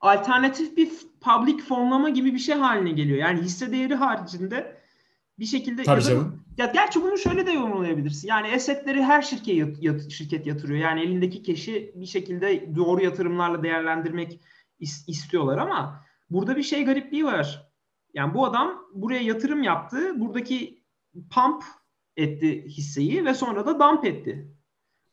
alternatif 0.00 0.76
bir 0.76 0.90
public 1.20 1.58
fonlama 1.58 2.08
gibi 2.08 2.34
bir 2.34 2.38
şey 2.38 2.54
haline 2.54 2.90
geliyor. 2.90 3.18
Yani 3.18 3.42
hisse 3.42 3.72
değeri 3.72 3.94
haricinde 3.94 4.76
bir 5.38 5.46
şekilde 5.46 5.82
Tabii 5.82 6.02
canım. 6.02 6.39
Ya 6.58 6.66
gerçi 6.66 7.02
bunu 7.02 7.18
şöyle 7.18 7.46
de 7.46 7.50
yorumlayabilirsin. 7.52 8.28
Yani 8.28 8.48
esetleri 8.48 9.02
her 9.02 9.22
şirket 9.22 9.56
yat- 9.56 9.82
yat- 9.82 10.10
şirket 10.10 10.46
yatırıyor. 10.46 10.78
Yani 10.80 11.00
elindeki 11.00 11.42
keşi 11.42 11.92
bir 11.96 12.06
şekilde 12.06 12.76
doğru 12.76 13.04
yatırımlarla 13.04 13.62
değerlendirmek 13.62 14.40
is- 14.80 15.10
istiyorlar 15.10 15.58
ama 15.58 16.04
burada 16.30 16.56
bir 16.56 16.62
şey 16.62 16.84
garipliği 16.84 17.24
var. 17.24 17.70
Yani 18.14 18.34
bu 18.34 18.46
adam 18.46 18.74
buraya 18.94 19.20
yatırım 19.22 19.62
yaptı. 19.62 20.20
Buradaki 20.20 20.82
pump 21.34 21.64
etti 22.16 22.64
hisseyi 22.68 23.24
ve 23.24 23.34
sonra 23.34 23.66
da 23.66 23.80
dump 23.80 24.04
etti. 24.04 24.54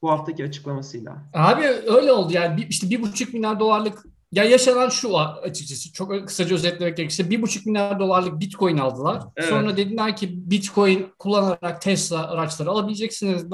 Bu 0.02 0.10
haftaki 0.12 0.44
açıklamasıyla. 0.44 1.30
Abi 1.34 1.64
öyle 1.66 2.12
oldu 2.12 2.34
yani 2.34 2.66
işte 2.70 2.90
bir 2.90 3.02
buçuk 3.02 3.34
milyar 3.34 3.60
dolarlık 3.60 4.04
ya 4.32 4.44
yaşanan 4.44 4.90
şu 4.90 5.12
var 5.14 5.38
açıkçası 5.44 5.94
çok 5.94 6.28
kısaca 6.28 6.56
özetlemek 6.56 6.98
gerekirse 6.98 7.30
bir 7.30 7.42
buçuk 7.42 7.66
milyar 7.66 8.00
dolarlık 8.00 8.40
bitcoin 8.40 8.78
aldılar. 8.78 9.24
Evet. 9.38 9.50
Sonra 9.50 9.78
dediler 9.78 10.16
ki 10.16 10.30
bitcoin 10.52 11.14
kullanarak 11.20 11.82
Tesla 11.82 12.32
araçları 12.32 12.70
alabileceksiniz. 12.70 13.46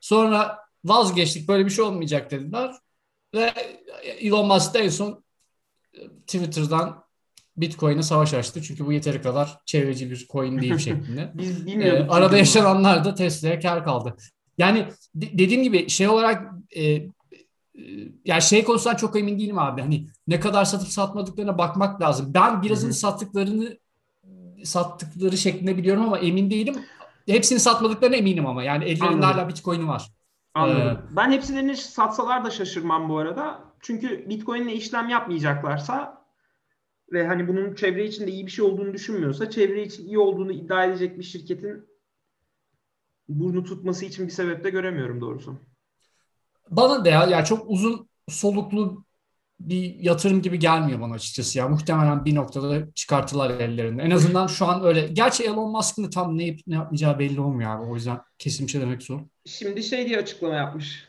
Sonra 0.00 0.58
vazgeçtik 0.84 1.48
böyle 1.48 1.64
bir 1.64 1.70
şey 1.70 1.84
olmayacak 1.84 2.30
dediler. 2.30 2.74
Ve 3.34 3.52
Elon 4.02 4.46
Musk 4.46 4.74
da 4.74 4.78
en 4.78 4.88
son 4.88 5.24
Twitter'dan 6.26 7.04
Bitcoin'e 7.56 8.02
savaş 8.02 8.34
açtı. 8.34 8.62
Çünkü 8.62 8.86
bu 8.86 8.92
yeteri 8.92 9.22
kadar 9.22 9.58
çevreci 9.66 10.10
bir 10.10 10.26
coin 10.32 10.60
değil 10.60 10.78
şeklinde. 10.78 11.32
Biz 11.34 11.62
Ee, 11.62 11.66
bilmiyorduk. 11.66 12.12
arada 12.12 12.28
çünkü 12.28 12.38
yaşananlar 12.38 13.04
da 13.04 13.14
Tesla'ya 13.14 13.60
kar 13.60 13.84
kaldı. 13.84 14.16
Yani 14.58 14.88
de- 15.14 15.38
dediğim 15.38 15.62
gibi 15.62 15.90
şey 15.90 16.08
olarak 16.08 16.52
e, 16.70 16.84
e, 16.92 17.08
yani 18.24 18.42
şey 18.42 18.64
konusundan 18.64 18.96
çok 18.96 19.16
emin 19.16 19.38
değilim 19.38 19.58
abi. 19.58 19.80
Hani 19.80 20.06
ne 20.26 20.40
kadar 20.40 20.64
satıp 20.64 20.88
satmadıklarına 20.88 21.58
bakmak 21.58 22.00
lazım. 22.00 22.34
Ben 22.34 22.62
birazını 22.62 22.94
sattıklarını 22.94 23.78
sattıkları 24.64 25.36
şeklinde 25.36 25.76
biliyorum 25.76 26.04
ama 26.04 26.18
emin 26.18 26.50
değilim. 26.50 26.76
Hepsini 27.26 27.60
satmadıklarına 27.60 28.16
eminim 28.16 28.46
ama. 28.46 28.62
Yani 28.62 28.84
ellerinde 28.84 29.26
hala 29.26 29.48
Bitcoin'i 29.48 29.88
var. 29.88 30.10
Anladım. 30.54 30.98
Ben 31.16 31.30
hepsini 31.30 31.76
satsalar 31.76 32.44
da 32.44 32.50
şaşırmam 32.50 33.08
bu 33.08 33.18
arada. 33.18 33.64
Çünkü 33.80 34.28
Bitcoin'le 34.28 34.68
işlem 34.68 35.08
yapmayacaklarsa 35.08 36.24
ve 37.12 37.26
hani 37.26 37.48
bunun 37.48 37.74
çevre 37.74 38.04
için 38.04 38.26
de 38.26 38.30
iyi 38.30 38.46
bir 38.46 38.50
şey 38.50 38.64
olduğunu 38.64 38.92
düşünmüyorsa 38.92 39.50
çevre 39.50 39.82
için 39.82 40.06
iyi 40.06 40.18
olduğunu 40.18 40.52
iddia 40.52 40.84
edecek 40.84 41.18
bir 41.18 41.24
şirketin 41.24 41.88
burnu 43.28 43.64
tutması 43.64 44.04
için 44.04 44.26
bir 44.26 44.32
sebep 44.32 44.64
de 44.64 44.70
göremiyorum 44.70 45.20
doğrusu. 45.20 45.60
Bana 46.70 47.04
da 47.04 47.08
ya, 47.08 47.26
ya 47.26 47.44
çok 47.44 47.70
uzun 47.70 48.08
soluklu 48.28 49.04
bir 49.60 49.94
yatırım 49.94 50.42
gibi 50.42 50.58
gelmiyor 50.58 51.00
bana 51.00 51.14
açıkçası 51.14 51.58
ya. 51.58 51.68
Muhtemelen 51.68 52.24
bir 52.24 52.34
noktada 52.34 52.94
çıkartırlar 52.94 53.50
ellerinde. 53.50 54.02
En 54.02 54.10
azından 54.10 54.46
şu 54.46 54.66
an 54.66 54.84
öyle. 54.84 55.08
Gerçi 55.12 55.44
Elon 55.44 55.70
Musk'ın 55.70 56.04
da 56.04 56.10
tam 56.10 56.38
ne, 56.38 56.56
ne 56.66 56.74
yapmayacağı 56.74 57.18
belli 57.18 57.40
olmuyor 57.40 57.70
abi. 57.70 57.90
O 57.90 57.94
yüzden 57.94 58.18
kesin 58.38 58.66
bir 58.66 58.72
şey 58.72 58.80
demek 58.80 59.02
zor. 59.02 59.20
Şimdi 59.46 59.82
şey 59.82 60.06
diye 60.06 60.18
açıklama 60.18 60.54
yapmış. 60.54 61.08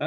Ee, 0.00 0.04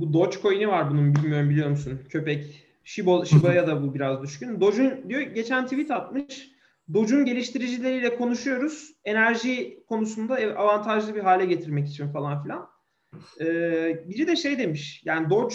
bu 0.00 0.12
Dogecoin'i 0.12 0.68
var 0.68 0.90
bunun 0.90 1.14
bilmiyorum 1.14 1.50
biliyor 1.50 1.70
musun? 1.70 2.00
Köpek. 2.08 2.68
Shiba, 2.84 3.24
Shiba'ya 3.24 3.66
da 3.66 3.82
bu 3.82 3.94
biraz 3.94 4.22
düşkün. 4.22 4.60
Doge'un 4.60 5.08
diyor 5.08 5.20
geçen 5.20 5.64
tweet 5.64 5.90
atmış. 5.90 6.48
Doge'un 6.94 7.24
geliştiricileriyle 7.24 8.16
konuşuyoruz. 8.16 8.92
Enerji 9.04 9.84
konusunda 9.88 10.34
avantajlı 10.56 11.14
bir 11.14 11.20
hale 11.20 11.46
getirmek 11.46 11.88
için 11.88 12.12
falan 12.12 12.42
filan. 12.42 12.68
Ee, 13.40 14.08
biri 14.08 14.26
de 14.26 14.36
şey 14.36 14.58
demiş. 14.58 15.02
Yani 15.04 15.30
Doge 15.30 15.54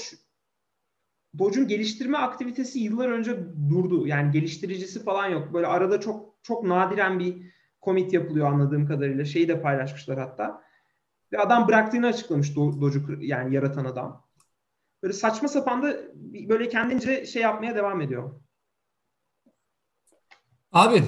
Doge'un 1.39 1.67
geliştirme 1.67 2.17
aktivitesi 2.17 2.79
yıllar 2.79 3.09
önce 3.09 3.37
durdu. 3.69 4.07
Yani 4.07 4.31
geliştiricisi 4.31 5.03
falan 5.03 5.27
yok. 5.27 5.53
Böyle 5.53 5.67
arada 5.67 5.99
çok 5.99 6.33
çok 6.43 6.63
nadiren 6.63 7.19
bir 7.19 7.53
commit 7.81 8.13
yapılıyor 8.13 8.47
anladığım 8.51 8.87
kadarıyla. 8.87 9.25
Şeyi 9.25 9.47
de 9.47 9.61
paylaşmışlar 9.61 10.19
hatta. 10.19 10.63
Ve 11.31 11.39
adam 11.39 11.67
bıraktığını 11.67 12.07
açıklamış 12.07 12.49
Do- 12.49 12.81
Doge'u 12.81 13.23
yani 13.23 13.55
yaratan 13.55 13.85
adam. 13.85 14.27
Böyle 15.03 15.13
saçma 15.13 15.47
sapan 15.47 15.83
da 15.83 15.97
böyle 16.49 16.69
kendince 16.69 17.25
şey 17.25 17.41
yapmaya 17.41 17.75
devam 17.75 18.01
ediyor. 18.01 18.41
Abi 20.71 21.03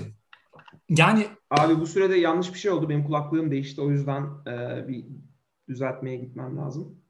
yani 0.89 1.27
Abi 1.49 1.79
bu 1.79 1.87
sürede 1.87 2.15
yanlış 2.15 2.53
bir 2.53 2.59
şey 2.59 2.71
oldu. 2.71 2.89
Benim 2.89 3.03
kulaklığım 3.03 3.51
değişti. 3.51 3.81
O 3.81 3.89
yüzden 3.89 4.23
e, 4.47 4.87
bir 4.87 5.05
düzeltmeye 5.67 6.17
gitmem 6.17 6.57
lazım. 6.57 7.01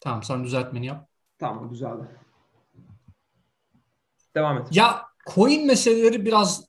tamam 0.00 0.22
sen 0.22 0.44
düzeltmeni 0.44 0.86
yap. 0.86 1.08
Tamam 1.38 1.70
güzeldi. 1.70 2.08
Devam 4.34 4.58
et. 4.58 4.66
Ya 4.70 5.02
coin 5.34 5.66
meseleleri 5.66 6.24
biraz 6.24 6.64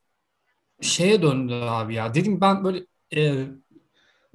şeye 0.81 1.21
döndü 1.21 1.53
abi 1.53 1.95
ya. 1.95 2.13
Dedim 2.13 2.41
ben 2.41 2.63
böyle 2.63 2.85
e, 3.15 3.45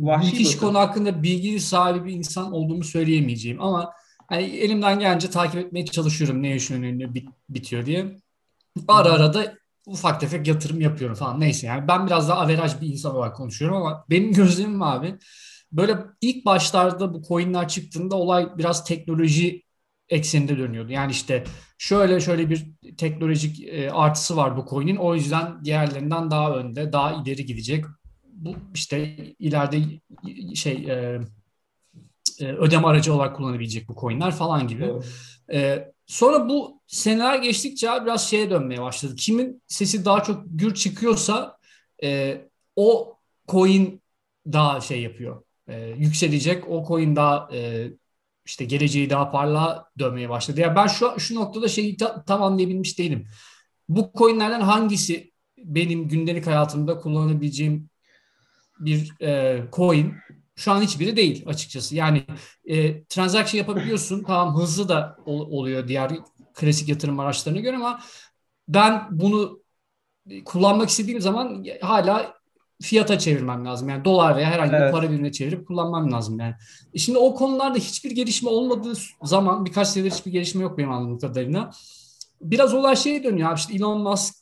Vahşi 0.01 0.27
müthiş 0.27 0.49
batı. 0.57 0.59
konu 0.67 0.79
hakkında 0.79 1.23
bilgi 1.23 1.61
sahibi 1.61 2.05
bir 2.05 2.13
insan 2.13 2.53
olduğumu 2.53 2.85
söyleyemeyeceğim 2.85 3.63
ama 3.63 3.93
hani 4.29 4.43
elimden 4.45 4.99
gelince 4.99 5.31
takip 5.31 5.57
etmeye 5.61 5.85
çalışıyorum 5.87 6.43
ne 6.43 6.49
yaşanıyor 6.49 6.93
ne 6.99 7.15
bit- 7.15 7.31
bitiyor 7.49 7.87
diye. 7.87 8.17
Ara 8.89 9.11
ara 9.13 9.35
da 9.35 9.59
ufak 9.87 10.21
tefek 10.21 10.47
yatırım 10.47 10.81
yapıyorum 10.81 11.17
falan 11.17 11.41
neyse 11.41 11.67
yani 11.67 11.89
ben 11.89 12.07
biraz 12.07 12.29
daha 12.29 12.39
averaj 12.39 12.81
bir 12.81 12.87
insan 12.87 13.17
olarak 13.17 13.37
konuşuyorum 13.37 13.77
ama 13.77 14.05
benim 14.11 14.33
gözlemim 14.33 14.83
abi 14.83 15.19
böyle 15.73 15.99
ilk 16.21 16.47
başlarda 16.47 17.15
bu 17.15 17.23
coinler 17.29 17.69
çıktığında 17.69 18.17
olay 18.17 18.59
biraz 18.59 18.85
teknoloji 18.85 19.63
ekseninde 20.09 20.59
dönüyordu. 20.59 20.93
Yani 20.93 21.13
işte 21.13 21.45
şöyle 21.79 22.21
şöyle 22.21 22.51
bir 22.51 22.67
teknolojik 22.99 23.69
e, 23.69 23.91
artısı 23.91 24.37
var 24.37 24.57
bu 24.57 24.67
coin'in 24.71 24.97
o 24.97 25.15
yüzden 25.15 25.65
diğerlerinden 25.65 26.31
daha 26.31 26.53
önde 26.57 26.93
daha 26.93 27.23
ileri 27.23 27.47
gidecek. 27.47 27.85
Bu 28.25 28.55
işte 28.75 29.17
ileride 29.39 29.83
şey 30.55 30.73
e, 30.73 31.21
e, 32.41 32.45
ödeme 32.45 32.87
aracı 32.87 33.15
olarak 33.15 33.37
kullanabilecek 33.37 33.89
bu 33.89 33.97
coinler 34.01 34.31
falan 34.31 34.69
gibi. 34.69 34.89
Doğru. 34.89 35.03
Sonra 36.07 36.49
bu 36.49 36.83
seneler 36.87 37.39
geçtikçe 37.39 37.87
biraz 37.87 38.31
şeye 38.31 38.51
dönmeye 38.51 38.83
başladı. 38.83 39.17
Kimin 39.17 39.63
sesi 39.67 40.05
daha 40.05 40.23
çok 40.23 40.43
gür 40.47 40.75
çıkıyorsa 40.75 41.59
e, 42.03 42.41
o 42.77 43.19
coin 43.49 44.03
daha 44.47 44.81
şey 44.81 45.03
yapıyor. 45.03 45.43
E, 45.69 45.89
yükselecek. 45.89 46.69
O 46.69 46.85
coin 46.89 47.17
daha 47.17 47.49
e, 47.53 47.91
işte 48.45 48.65
geleceği 48.65 49.11
daha 49.11 49.31
parla 49.31 49.91
dönmeye 49.99 50.29
başladı. 50.29 50.61
Ya 50.61 50.67
yani 50.67 50.77
ben 50.77 50.87
şu 50.87 51.21
şu 51.21 51.35
noktada 51.35 51.69
şeyi 51.69 51.97
ta, 51.97 52.25
tam 52.25 52.43
anlayabilmiş 52.43 52.99
değilim. 52.99 53.27
Bu 53.89 54.11
coinlerden 54.15 54.61
hangisi 54.61 55.33
benim 55.59 56.09
gündelik 56.09 56.47
hayatımda 56.47 56.99
kullanabileceğim 56.99 57.91
bir 58.81 59.23
e, 59.23 59.63
coin 59.73 60.15
şu 60.57 60.73
an 60.73 60.83
hiçbiri 60.83 61.17
değil 61.17 61.45
açıkçası. 61.47 61.97
Yani 61.97 62.25
e, 62.65 63.05
transaction 63.05 63.59
yapabiliyorsun. 63.59 64.23
tamam 64.27 64.57
hızlı 64.57 64.89
da 64.89 65.17
ol, 65.27 65.41
oluyor 65.41 65.89
diğer 65.89 66.13
klasik 66.55 66.89
yatırım 66.89 67.21
araçlarına 67.21 67.61
göre 67.61 67.77
ama 67.77 68.01
ben 68.69 69.09
bunu 69.11 69.63
kullanmak 70.45 70.89
istediğim 70.89 71.21
zaman 71.21 71.65
hala 71.81 72.37
fiyata 72.83 73.19
çevirmem 73.19 73.65
lazım. 73.65 73.89
Yani 73.89 74.05
dolar 74.05 74.37
veya 74.37 74.51
herhangi 74.51 74.77
evet. 74.77 74.89
bir 74.89 74.93
para 74.93 75.11
birimine 75.11 75.33
çevirip 75.33 75.67
kullanmam 75.67 76.13
lazım 76.13 76.41
yani. 76.41 76.55
E 76.95 76.99
şimdi 76.99 77.19
o 77.19 77.35
konularda 77.35 77.79
hiçbir 77.79 78.11
gelişme 78.11 78.51
olmadığı 78.51 78.93
zaman 79.23 79.65
birkaç 79.65 79.89
senedir 79.89 80.11
hiçbir 80.11 80.33
gelişme 80.33 80.63
yok 80.63 80.79
benim 80.79 80.93
anladığım 80.93 81.19
kadarıyla. 81.19 81.71
Biraz 82.41 82.75
olay 82.75 82.97
şeye 82.97 83.25
dönüyor 83.25 83.51
abi 83.51 83.59
işte 83.59 83.75
Elon 83.75 84.01
Musk 84.01 84.35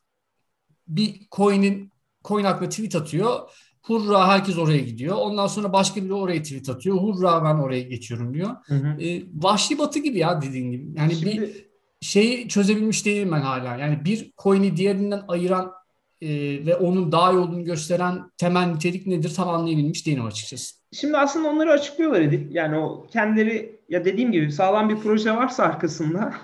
bir 0.88 1.26
coin'in 1.32 1.92
coin 2.24 2.44
hakkında 2.44 2.68
tweet 2.68 2.94
atıyor. 2.96 3.50
Hurra 3.84 4.28
herkes 4.28 4.58
oraya 4.58 4.78
gidiyor. 4.78 5.16
Ondan 5.16 5.46
sonra 5.46 5.72
başka 5.72 6.04
biri 6.04 6.14
oraya 6.14 6.42
tweet 6.42 6.68
atıyor. 6.68 6.96
Hurra 6.96 7.44
ben 7.44 7.54
oraya 7.54 7.82
geçiyorum 7.82 8.34
diyor. 8.34 8.50
Hı 8.66 8.74
hı. 8.74 9.02
E, 9.02 9.22
vahşi 9.34 9.78
batı 9.78 9.98
gibi 9.98 10.18
ya 10.18 10.42
dediğin 10.42 10.70
gibi. 10.70 10.98
Yani 10.98 11.14
Şimdi... 11.14 11.26
bir 11.26 11.66
şeyi 12.00 12.48
çözebilmiş 12.48 13.06
değilim 13.06 13.32
ben 13.32 13.40
hala. 13.40 13.76
Yani 13.76 14.04
bir 14.04 14.32
coin'i 14.42 14.76
diğerinden 14.76 15.22
ayıran 15.28 15.72
e, 16.20 16.28
ve 16.66 16.76
onun 16.76 17.12
daha 17.12 17.32
iyi 17.32 17.38
olduğunu 17.38 17.64
gösteren 17.64 18.22
temel 18.38 18.66
nitelik 18.66 19.06
nedir 19.06 19.34
tam 19.34 19.48
anlayabilmiş 19.48 20.06
değilim 20.06 20.24
açıkçası. 20.24 20.74
Şimdi 20.92 21.16
aslında 21.16 21.48
onları 21.48 21.72
açıklıyorlar 21.72 22.20
Edip. 22.20 22.52
Yani 22.52 22.78
o 22.78 23.06
kendileri 23.12 23.80
ya 23.88 24.04
dediğim 24.04 24.32
gibi 24.32 24.52
sağlam 24.52 24.88
bir 24.88 24.96
proje 24.96 25.36
varsa 25.36 25.64
arkasında 25.64 26.34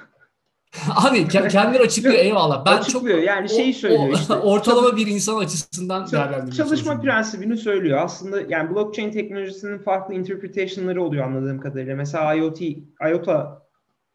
Abi 0.97 1.29
kendileri 1.29 1.83
açıklıyor 1.83 2.15
eyvallah. 2.15 2.67
Ben 2.67 2.77
açıklıyor 2.77 3.19
çok, 3.19 3.27
yani 3.27 3.49
şeyi 3.49 3.75
söylüyor 3.75 4.09
o, 4.09 4.12
işte. 4.12 4.35
Ortalama 4.35 4.97
bir 4.97 5.07
insan 5.07 5.37
açısından 5.37 6.11
değerlendiriyor. 6.11 6.53
Çalışma 6.53 7.00
prensibini 7.00 7.57
söylüyor. 7.57 7.99
Aslında 8.03 8.41
yani 8.49 8.71
blockchain 8.71 9.11
teknolojisinin 9.11 9.79
farklı 9.79 10.15
interpretation'ları 10.15 11.03
oluyor 11.03 11.25
anladığım 11.25 11.61
kadarıyla. 11.61 11.97
Mesela 11.97 12.35
IoT, 12.35 12.61
IOTA 13.11 13.62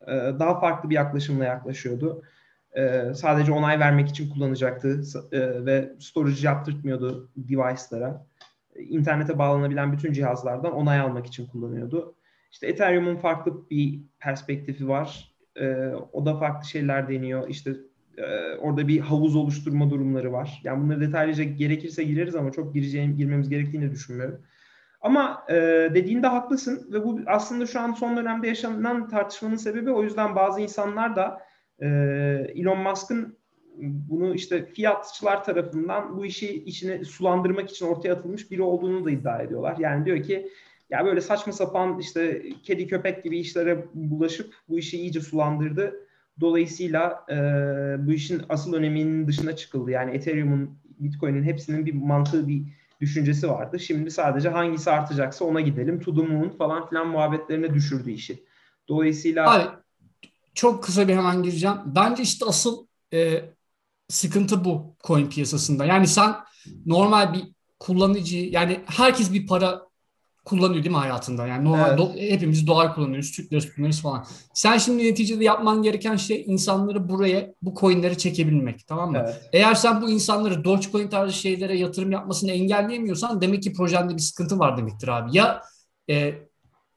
e, 0.08 0.12
daha 0.12 0.60
farklı 0.60 0.90
bir 0.90 0.96
yaklaşımla 0.96 1.46
yaklaşıyordu. 1.46 2.22
E, 2.78 3.14
sadece 3.16 3.52
onay 3.52 3.80
vermek 3.80 4.10
için 4.10 4.30
kullanacaktı 4.30 5.02
e, 5.32 5.66
ve 5.66 5.94
storage 6.00 6.42
yaptırtmıyordu 6.42 7.32
device'lara. 7.38 8.26
İnternete 8.76 9.38
bağlanabilen 9.38 9.94
bütün 9.94 10.14
cihazlardan 10.14 10.74
onay 10.74 11.00
almak 11.00 11.28
için 11.28 11.48
kullanıyordu. 11.48 12.16
İşte 12.52 12.68
Ethereum'un 12.68 13.16
farklı 13.16 13.70
bir 13.70 14.00
perspektifi 14.20 14.88
var 14.88 15.35
e, 15.56 15.92
o 16.14 16.26
da 16.26 16.38
farklı 16.38 16.68
şeyler 16.68 17.10
deniyor. 17.10 17.50
İşte 17.50 17.76
e, 18.18 18.56
orada 18.56 18.88
bir 18.88 19.00
havuz 19.00 19.36
oluşturma 19.36 19.90
durumları 19.90 20.32
var. 20.32 20.62
Yani 20.64 20.84
bunları 20.84 21.02
detaylıca 21.02 21.44
gerekirse 21.44 22.04
gireriz 22.04 22.36
ama 22.36 22.52
çok 22.52 22.74
gireceğim, 22.74 23.16
girmemiz 23.18 23.50
gerektiğini 23.50 23.92
düşünmüyorum. 23.92 24.42
Ama 25.02 25.44
e, 25.50 25.56
dediğinde 25.94 26.28
haklısın 26.28 26.94
ve 26.94 27.04
bu 27.04 27.20
aslında 27.26 27.66
şu 27.66 27.80
an 27.80 27.92
son 27.92 28.18
dönemde 28.18 28.48
yaşanan 28.48 29.10
tartışmanın 29.10 29.56
sebebi 29.56 29.92
o 29.92 30.04
yüzden 30.04 30.36
bazı 30.36 30.62
insanlar 30.62 31.16
da 31.16 31.42
e, 31.80 31.88
Elon 32.56 32.80
Musk'ın 32.80 33.38
bunu 33.78 34.36
işte 34.36 34.66
fiyatçılar 34.66 35.44
tarafından 35.44 36.18
bu 36.18 36.26
işi 36.26 36.64
içine 36.64 37.04
sulandırmak 37.04 37.70
için 37.70 37.86
ortaya 37.86 38.14
atılmış 38.14 38.52
biri 38.52 38.62
olduğunu 38.62 39.06
da 39.06 39.12
iddia 39.12 39.42
ediyorlar. 39.42 39.76
Yani 39.80 40.06
diyor 40.06 40.24
ki 40.24 40.50
ya 40.90 41.06
böyle 41.06 41.22
saçma 41.22 41.54
sapan 41.54 42.00
işte 42.00 42.44
kedi 42.64 42.88
köpek 42.88 43.24
gibi 43.24 43.40
işlere 43.40 43.86
bulaşıp 43.94 44.54
bu 44.70 44.80
işi 44.80 44.98
iyice 44.98 45.22
sulandırdı. 45.22 45.94
Dolayısıyla 46.40 47.26
e, 47.30 47.36
bu 48.08 48.12
işin 48.12 48.42
asıl 48.50 48.74
öneminin 48.74 49.28
dışına 49.28 49.56
çıkıldı. 49.56 49.92
Yani 49.92 50.12
Ethereum'un, 50.12 50.78
Bitcoin'in 51.00 51.44
hepsinin 51.44 51.86
bir 51.86 51.94
mantığı, 51.94 52.48
bir 52.48 52.62
düşüncesi 53.02 53.50
vardı. 53.50 53.80
Şimdi 53.80 54.12
sadece 54.12 54.50
hangisi 54.50 54.92
artacaksa 54.92 55.46
ona 55.46 55.62
gidelim. 55.62 56.00
To 56.00 56.16
the 56.16 56.22
moon 56.22 56.50
falan 56.50 56.90
filan 56.90 57.08
muhabbetlerine 57.08 57.74
düşürdü 57.74 58.12
işi. 58.12 58.44
Dolayısıyla... 58.88 59.56
Abi, 59.56 59.64
çok 60.54 60.84
kısa 60.84 61.08
bir 61.08 61.16
hemen 61.16 61.44
gireceğim. 61.44 61.78
Bence 61.86 62.24
işte 62.24 62.46
asıl 62.46 62.86
e, 63.14 63.42
sıkıntı 64.10 64.66
bu 64.66 64.96
coin 65.04 65.30
piyasasında. 65.30 65.86
Yani 65.86 66.08
sen 66.08 66.36
normal 66.86 67.34
bir 67.34 67.44
kullanıcı 67.80 68.38
yani 68.38 68.80
herkes 68.86 69.34
bir 69.34 69.48
para 69.48 69.82
kullanıyor 70.46 70.84
değil 70.84 70.96
mi 70.96 71.00
hayatında? 71.00 71.48
Yani 71.48 71.66
normal 71.66 71.90
evet. 71.90 71.98
do, 71.98 72.12
hepimiz 72.16 72.68
dolar 72.68 72.96
kullanıyoruz, 72.96 73.31
Türk 73.31 73.53
lirası 73.53 73.75
kullanıyoruz 73.75 74.01
falan. 74.01 74.25
Sen 74.53 74.77
şimdi 74.77 75.03
neticede 75.03 75.44
yapman 75.44 75.81
gereken 75.81 76.16
şey 76.16 76.44
insanları 76.48 77.10
buraya 77.10 77.53
bu 77.62 77.75
coinleri 77.79 78.18
çekebilmek 78.18 78.88
tamam 78.88 79.12
mı? 79.12 79.18
Evet. 79.24 79.50
Eğer 79.53 79.75
sen 79.75 80.01
bu 80.01 80.10
insanları 80.10 80.64
Dogecoin 80.64 81.08
tarzı 81.08 81.34
şeylere 81.34 81.77
yatırım 81.77 82.12
yapmasını 82.12 82.51
engelleyemiyorsan 82.51 83.42
demek 83.42 83.64
ki 83.64 83.74
projende 83.74 84.14
bir 84.14 84.22
sıkıntı 84.22 84.60
var 84.60 84.77
demektir 84.77 85.08
abi. 85.08 85.38
Ya 85.38 85.62
e, 86.10 86.34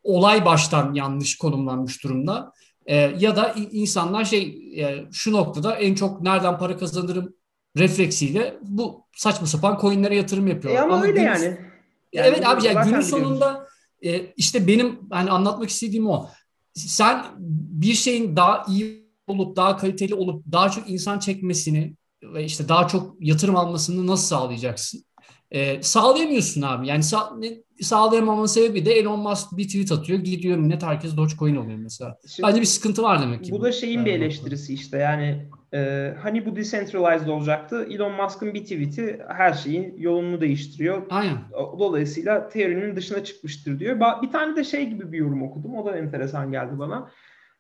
olay 0.03 0.45
baştan 0.45 0.95
yanlış 0.95 1.39
konumlanmış 1.39 2.05
durumda 2.05 2.53
e, 2.87 2.97
ya 2.97 3.37
da 3.37 3.55
insanlar 3.73 4.25
şey 4.25 4.73
e, 4.77 5.05
şu 5.13 5.33
noktada 5.33 5.75
en 5.75 5.95
çok 5.95 6.23
nereden 6.23 6.59
para 6.59 6.77
kazanırım 6.77 7.35
refleksiyle 7.79 8.59
bu 8.63 9.07
saçma 9.17 9.47
sapan 9.47 9.79
coinlere 9.81 10.17
yatırım 10.17 10.47
yapıyorlar. 10.47 10.81
E 10.81 10.85
ama, 10.85 10.95
ama 10.95 11.05
öyle 11.05 11.21
yani. 11.21 11.68
Yani 12.13 12.27
evet 12.27 12.47
abi 12.47 12.67
ya 12.67 12.73
günün 12.73 13.01
sonunda 13.01 13.67
e, 14.05 14.33
işte 14.37 14.67
benim 14.67 14.99
hani 15.11 15.31
anlatmak 15.31 15.71
istediğim 15.71 16.07
o. 16.07 16.29
Sen 16.75 17.25
bir 17.39 17.95
şeyin 17.95 18.37
daha 18.37 18.65
iyi 18.69 19.09
olup 19.27 19.57
daha 19.57 19.77
kaliteli 19.77 20.15
olup 20.15 20.45
daha 20.53 20.71
çok 20.71 20.91
insan 20.91 21.19
çekmesini 21.19 21.95
ve 22.23 22.45
işte 22.45 22.69
daha 22.69 22.89
çok 22.89 23.17
yatırım 23.21 23.57
almasını 23.57 24.07
nasıl 24.07 24.27
sağlayacaksın? 24.27 25.05
Ee, 25.51 25.83
sağlayamıyorsun 25.83 26.63
abi. 26.63 26.89
Yani 26.89 27.03
sağ, 27.03 27.37
ne, 27.39 27.63
sağlayamamanın 27.81 28.47
sebebi 28.47 28.87
de 28.87 28.93
Elon 28.93 29.21
Musk 29.21 29.57
bir 29.57 29.67
tweet 29.67 29.93
atıyor. 29.93 30.19
Gidiyor 30.19 30.59
millet 30.59 30.83
herkes 30.83 31.17
Dogecoin 31.17 31.57
oluyor 31.57 31.79
mesela. 31.79 32.17
Şimdi, 32.29 32.49
Bence 32.49 32.61
bir 32.61 32.67
sıkıntı 32.67 33.03
var 33.03 33.23
demek 33.23 33.45
ki. 33.45 33.53
Bu, 33.53 33.59
bu 33.59 33.63
da 33.63 33.73
şeyin 33.73 34.05
bir 34.05 34.13
eleştirisi 34.13 34.75
işte 34.75 34.99
yani 34.99 35.49
e, 35.75 36.13
hani 36.23 36.47
bu 36.47 36.57
decentralized 36.57 37.29
olacaktı. 37.29 37.87
Elon 37.91 38.13
Musk'ın 38.13 38.55
bir 38.55 38.63
tweet'i 38.63 39.21
her 39.29 39.53
şeyin 39.53 39.95
yolunu 39.99 40.41
değiştiriyor. 40.41 41.03
Aynen. 41.11 41.37
Dolayısıyla 41.79 42.49
teorinin 42.49 42.97
dışına 42.97 43.25
çıkmıştır 43.25 43.79
diyor. 43.79 44.01
Bir 44.23 44.31
tane 44.31 44.57
de 44.57 44.65
şey 44.65 44.87
gibi 44.87 45.13
bir 45.13 45.19
yorum 45.19 45.43
okudum. 45.43 45.75
O 45.75 45.87
da 45.87 45.97
enteresan 45.97 46.53
geldi 46.53 46.79
bana. 46.79 47.11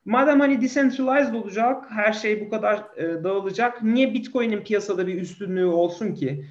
Madem 0.04 0.40
hani 0.40 0.60
decentralized 0.60 1.34
olacak, 1.34 1.84
her 1.88 2.12
şey 2.12 2.46
bu 2.46 2.50
kadar 2.50 2.84
e, 2.96 3.24
dağılacak, 3.24 3.82
niye 3.82 4.14
Bitcoin'in 4.14 4.60
piyasada 4.60 5.06
bir 5.06 5.20
üstünlüğü 5.20 5.64
olsun 5.66 6.14
ki? 6.14 6.44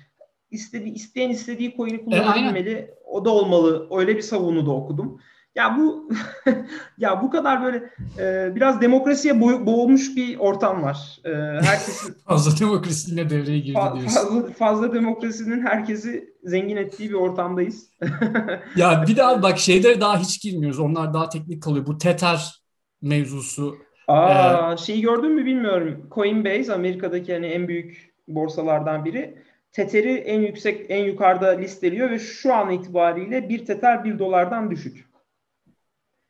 İstediği, 0.51 0.93
isteyen 0.93 1.29
istediği 1.29 1.75
coin'i 1.77 2.05
kullanabilmeli. 2.05 2.71
E, 2.71 2.93
o 3.05 3.25
da 3.25 3.29
olmalı. 3.29 3.87
Öyle 3.91 4.15
bir 4.15 4.21
savunu 4.21 4.65
da 4.65 4.71
okudum. 4.71 5.21
Ya 5.57 5.77
bu 5.77 6.09
ya 6.97 7.21
bu 7.21 7.29
kadar 7.29 7.63
böyle 7.63 7.83
e, 8.19 8.55
biraz 8.55 8.81
demokrasiye 8.81 9.33
bo- 9.33 9.65
boğulmuş 9.65 10.15
bir 10.15 10.37
ortam 10.37 10.83
var. 10.83 11.19
E, 11.25 11.29
herkesin 11.65 12.15
fazla 12.27 12.65
demokrasiyle 12.65 13.29
devreye 13.29 13.59
girdi 13.59 13.77
fa- 13.77 13.99
diyorsun. 13.99 14.15
Fazla, 14.15 14.53
fazla 14.53 14.93
demokrasinin 14.93 15.65
herkesi 15.65 16.33
zengin 16.43 16.77
ettiği 16.77 17.09
bir 17.09 17.15
ortamdayız. 17.15 17.89
ya 18.75 19.05
bir 19.07 19.17
daha 19.17 19.43
bak 19.43 19.57
şeylere 19.57 20.01
daha 20.01 20.17
hiç 20.17 20.41
girmiyoruz. 20.41 20.79
Onlar 20.79 21.13
daha 21.13 21.29
teknik 21.29 21.63
kalıyor. 21.63 21.85
Bu 21.85 21.97
Tether 21.97 22.61
mevzusu. 23.01 23.77
Aa, 24.07 24.73
ee, 24.73 24.77
şeyi 24.77 25.01
gördün 25.01 25.31
mü 25.31 25.45
bilmiyorum. 25.45 26.07
Coinbase 26.11 26.73
Amerika'daki 26.73 27.33
hani 27.33 27.47
en 27.47 27.67
büyük 27.67 28.13
borsalardan 28.27 29.05
biri. 29.05 29.37
Tether'i 29.71 30.13
en 30.13 30.41
yüksek 30.41 30.85
en 30.89 31.05
yukarıda 31.05 31.47
listeliyor 31.47 32.11
ve 32.11 32.19
şu 32.19 32.53
an 32.53 32.71
itibariyle 32.71 33.49
bir 33.49 33.65
Tether 33.65 34.03
bir 34.03 34.19
dolardan 34.19 34.71
düşük. 34.71 35.07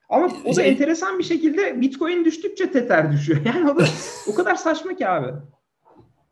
Ama 0.10 0.30
o 0.46 0.50
da 0.50 0.62
şey, 0.62 0.70
enteresan 0.70 1.20
bir 1.20 1.24
şekilde 1.24 1.82
Bitcoin 1.82 2.26
düştükçe 2.26 2.72
Tether 2.72 3.12
düşüyor. 3.12 3.40
Yani 3.46 3.72
o 3.72 3.80
da 3.80 3.86
o 4.28 4.36
kadar 4.36 4.56
saçma 4.56 4.96
ki 4.96 5.08
abi. 5.08 5.34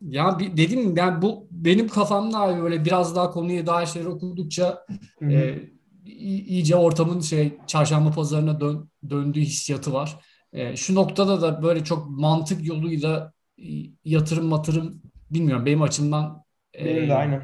Ya 0.01 0.39
dedim 0.39 0.97
yani 0.97 1.21
bu 1.21 1.47
benim 1.51 1.87
kafamda 1.87 2.39
abi 2.39 2.61
böyle 2.61 2.85
biraz 2.85 3.15
daha 3.15 3.31
konuyu 3.31 3.67
daha 3.67 3.85
şeyler 3.85 4.07
okudukça 4.07 4.85
e, 5.21 5.59
iyice 6.05 6.75
ortamın 6.75 7.19
şey 7.19 7.57
çarşamba 7.67 8.11
pazarına 8.11 8.59
dön, 8.59 8.89
döndüğü 9.09 9.39
hissiyatı 9.39 9.93
var. 9.93 10.19
E, 10.53 10.75
şu 10.75 10.95
noktada 10.95 11.41
da 11.41 11.63
böyle 11.63 11.83
çok 11.83 12.09
mantık 12.09 12.67
yoluyla 12.67 13.33
yatırım 14.05 14.45
matırım 14.45 15.01
bilmiyorum 15.31 15.65
benim 15.65 15.81
açımdan 15.81 16.43
e, 16.79 16.85
benim 16.85 17.09
de 17.09 17.15
aynen. 17.15 17.43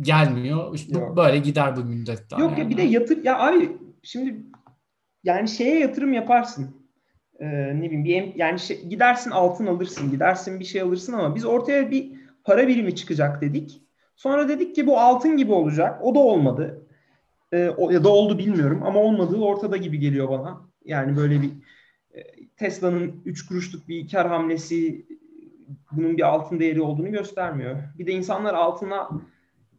gelmiyor. 0.00 0.74
İşte 0.74 0.94
bu, 0.94 1.16
böyle 1.16 1.38
gider 1.38 1.76
bu 1.76 1.80
müddette. 1.80 2.36
Yok 2.38 2.50
yani. 2.50 2.60
ya 2.60 2.70
bir 2.70 2.76
de 2.76 2.82
yatır 2.82 3.24
ya 3.24 3.38
abi 3.38 3.76
şimdi 4.02 4.46
yani 5.24 5.48
şeye 5.48 5.78
yatırım 5.78 6.12
yaparsın. 6.12 6.84
Ee, 7.40 7.46
ne 7.80 7.90
bileyim 7.90 8.04
bir 8.04 8.34
yani 8.36 8.58
şey, 8.58 8.88
gidersin 8.88 9.30
altın 9.30 9.66
alırsın, 9.66 10.10
gidersin 10.10 10.60
bir 10.60 10.64
şey 10.64 10.80
alırsın 10.80 11.12
ama 11.12 11.34
biz 11.34 11.44
ortaya 11.44 11.90
bir 11.90 12.12
para 12.44 12.68
birimi 12.68 12.94
çıkacak 12.96 13.40
dedik. 13.40 13.82
Sonra 14.16 14.48
dedik 14.48 14.74
ki 14.74 14.86
bu 14.86 14.98
altın 15.00 15.36
gibi 15.36 15.52
olacak. 15.52 16.04
O 16.04 16.14
da 16.14 16.18
olmadı. 16.18 16.86
e, 17.52 17.68
o, 17.68 17.90
ya 17.90 18.04
da 18.04 18.08
oldu 18.08 18.38
bilmiyorum 18.38 18.82
ama 18.84 19.00
olmadığı 19.00 19.40
ortada 19.40 19.76
gibi 19.76 19.98
geliyor 19.98 20.28
bana. 20.28 20.60
Yani 20.84 21.16
böyle 21.16 21.42
bir 21.42 21.50
e, 22.14 22.46
Tesla'nın 22.56 23.22
3 23.24 23.46
kuruşluk 23.46 23.88
bir 23.88 24.08
kar 24.08 24.28
hamlesi 24.28 25.06
bunun 25.92 26.16
bir 26.16 26.22
altın 26.22 26.60
değeri 26.60 26.80
olduğunu 26.82 27.10
göstermiyor. 27.10 27.76
Bir 27.98 28.06
de 28.06 28.12
insanlar 28.12 28.54
altına 28.54 29.08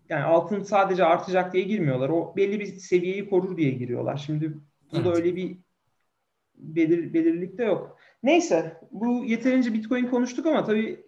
yani 0.09 0.23
altın 0.23 0.63
sadece 0.63 1.05
artacak 1.05 1.53
diye 1.53 1.63
girmiyorlar. 1.63 2.09
O 2.09 2.33
belli 2.37 2.59
bir 2.59 2.65
seviyeyi 2.65 3.29
korur 3.29 3.57
diye 3.57 3.71
giriyorlar. 3.71 4.17
Şimdi 4.17 4.53
burada 4.91 5.09
evet. 5.09 5.17
öyle 5.17 5.35
bir 5.35 5.57
belir, 6.57 7.13
belirlilik 7.13 7.57
de 7.57 7.63
yok. 7.63 7.97
Neyse 8.23 8.81
bu 8.91 9.25
yeterince 9.25 9.73
Bitcoin 9.73 10.07
konuştuk 10.07 10.45
ama 10.45 10.63
tabii 10.63 11.05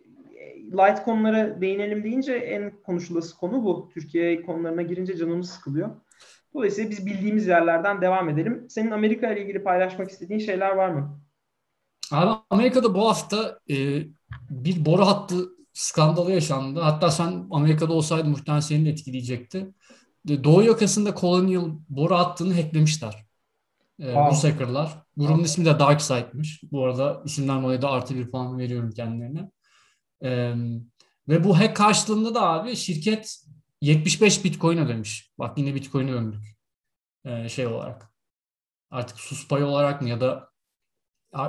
Litecoin'lara 0.72 1.62
değinelim 1.62 2.04
deyince 2.04 2.34
en 2.34 2.82
konuşulası 2.82 3.38
konu 3.38 3.64
bu. 3.64 3.90
Türkiye 3.94 4.42
konularına 4.42 4.82
girince 4.82 5.18
canımız 5.18 5.50
sıkılıyor. 5.50 5.90
Dolayısıyla 6.54 6.92
biz 6.92 7.06
bildiğimiz 7.06 7.48
yerlerden 7.48 8.02
devam 8.02 8.30
edelim. 8.30 8.66
Senin 8.70 8.92
Amerika 8.92 9.32
ile 9.32 9.42
ilgili 9.44 9.64
paylaşmak 9.64 10.10
istediğin 10.10 10.40
şeyler 10.40 10.72
var 10.72 10.90
mı? 10.90 11.22
Abi 12.12 12.40
Amerika'da 12.50 12.96
bu 12.96 13.10
hafta 13.10 13.60
e, 13.70 13.76
bir 14.50 14.86
boru 14.86 15.06
hattı 15.06 15.36
skandalı 15.74 16.32
yaşandı. 16.32 16.80
Hatta 16.80 17.12
sen 17.12 17.46
Amerika'da 17.52 17.94
olsaydın 17.94 18.30
muhtemelen 18.30 18.60
seni 18.60 18.86
de 18.86 18.90
etkileyecekti. 18.90 19.68
Doğu 20.28 20.64
yakasında 20.64 21.16
Colonial 21.16 21.70
boru 21.90 22.16
hattını 22.16 22.54
hacklemişler. 22.54 23.27
E, 24.00 24.06
wow. 24.06 24.32
Rus 24.32 24.44
hackerlar. 24.44 25.04
Grubun 25.18 25.44
ismi 25.44 25.66
de 25.66 25.80
Dark 25.80 26.02
Side'mış. 26.02 26.64
Bu 26.72 26.86
arada 26.86 27.22
isimden 27.26 27.64
dolayı 27.64 27.82
da 27.82 27.92
artı 27.92 28.16
bir 28.16 28.32
puan 28.32 28.58
veriyorum 28.58 28.92
kendilerine. 28.92 29.52
E, 30.24 30.54
ve 31.28 31.44
bu 31.44 31.60
hack 31.60 31.76
karşılığında 31.76 32.36
da 32.36 32.42
abi 32.42 32.76
şirket 32.76 33.38
75 33.82 34.44
Bitcoin 34.44 34.78
ödemiş. 34.78 35.32
Bak 35.40 35.58
yine 35.58 35.76
Bitcoin'e 35.76 36.12
döndük. 36.12 36.58
E, 37.26 37.50
şey 37.50 37.68
olarak. 37.68 38.12
Artık 38.92 39.20
sus 39.20 39.48
payı 39.48 39.66
olarak 39.66 40.02
mı 40.02 40.10
ya 40.10 40.22
da 40.22 40.50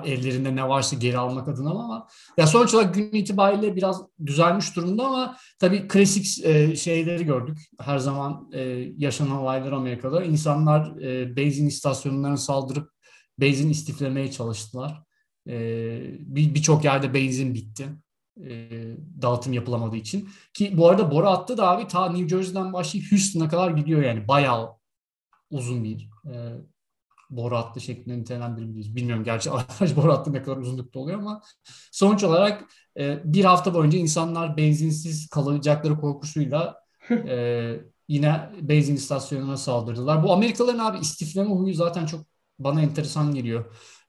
ellerinde 0.05 0.57
ne 0.57 0.69
varsa 0.69 0.97
geri 0.97 1.19
almak 1.19 1.49
adına 1.49 1.71
ama 1.71 2.09
ya 2.37 2.47
sonuç 2.47 2.75
olarak 2.75 2.95
gün 2.95 3.13
itibariyle 3.13 3.77
biraz 3.77 4.03
düzelmiş 4.27 4.77
durumda 4.77 5.07
ama 5.07 5.37
tabii 5.59 5.89
klasik 5.89 6.45
e, 6.45 6.77
şeyleri 6.77 7.25
gördük. 7.25 7.59
Her 7.81 7.99
zaman 7.99 8.51
e, 8.53 8.61
yaşanan 8.97 9.37
olaylar 9.37 9.73
Amerika'da. 9.73 10.25
İnsanlar 10.25 11.01
e, 11.01 11.37
benzin 11.37 11.67
istasyonlarına 11.67 12.37
saldırıp 12.37 12.91
benzin 13.39 13.71
istiflemeye 13.71 14.31
çalıştılar. 14.31 15.03
E, 15.49 15.55
Birçok 16.21 16.81
bir 16.81 16.85
yerde 16.85 17.15
benzin 17.15 17.55
bitti. 17.55 17.89
E, 18.45 18.71
dağıtım 19.23 19.53
yapılamadığı 19.53 19.97
için. 19.97 20.29
Ki 20.55 20.77
bu 20.77 20.89
arada 20.89 21.11
boru 21.11 21.29
attı 21.29 21.57
da 21.57 21.69
abi 21.69 21.89
ta 21.89 22.13
New 22.13 22.29
Jersey'den 22.29 22.73
başlayıp 22.73 23.13
Houston'a 23.13 23.49
kadar 23.49 23.71
gidiyor 23.71 24.03
yani. 24.03 24.29
Bayağı 24.29 24.69
uzun 25.51 25.85
bir 25.85 26.11
e, 26.27 26.35
boru 27.31 27.57
hattı 27.57 27.81
şeklinde 27.81 28.19
nitelendirebiliriz. 28.19 28.97
Bilmiyorum 28.97 29.25
gerçi 29.25 29.51
araç 29.81 29.97
boru 29.97 30.13
hattı 30.13 30.33
ne 30.33 30.43
kadar 30.43 30.57
uzunlukta 30.57 31.01
oluyor 31.01 31.19
ama 31.19 31.43
sonuç 31.93 32.25
olarak 32.25 32.65
e, 32.99 33.21
bir 33.25 33.45
hafta 33.45 33.75
boyunca 33.75 33.99
insanlar 33.99 34.57
benzinsiz 34.57 35.29
kalacakları 35.29 36.01
korkusuyla 36.01 36.77
e, 37.11 37.75
yine 38.09 38.51
benzin 38.61 38.95
istasyonuna 38.97 39.57
saldırdılar. 39.57 40.23
Bu 40.23 40.33
Amerikalıların 40.33 40.79
abi 40.79 40.99
istifleme 40.99 41.51
huyu 41.51 41.75
zaten 41.75 42.07
çok 42.07 42.27
bana 42.59 42.83
enteresan 42.83 43.35
geliyor. 43.35 43.65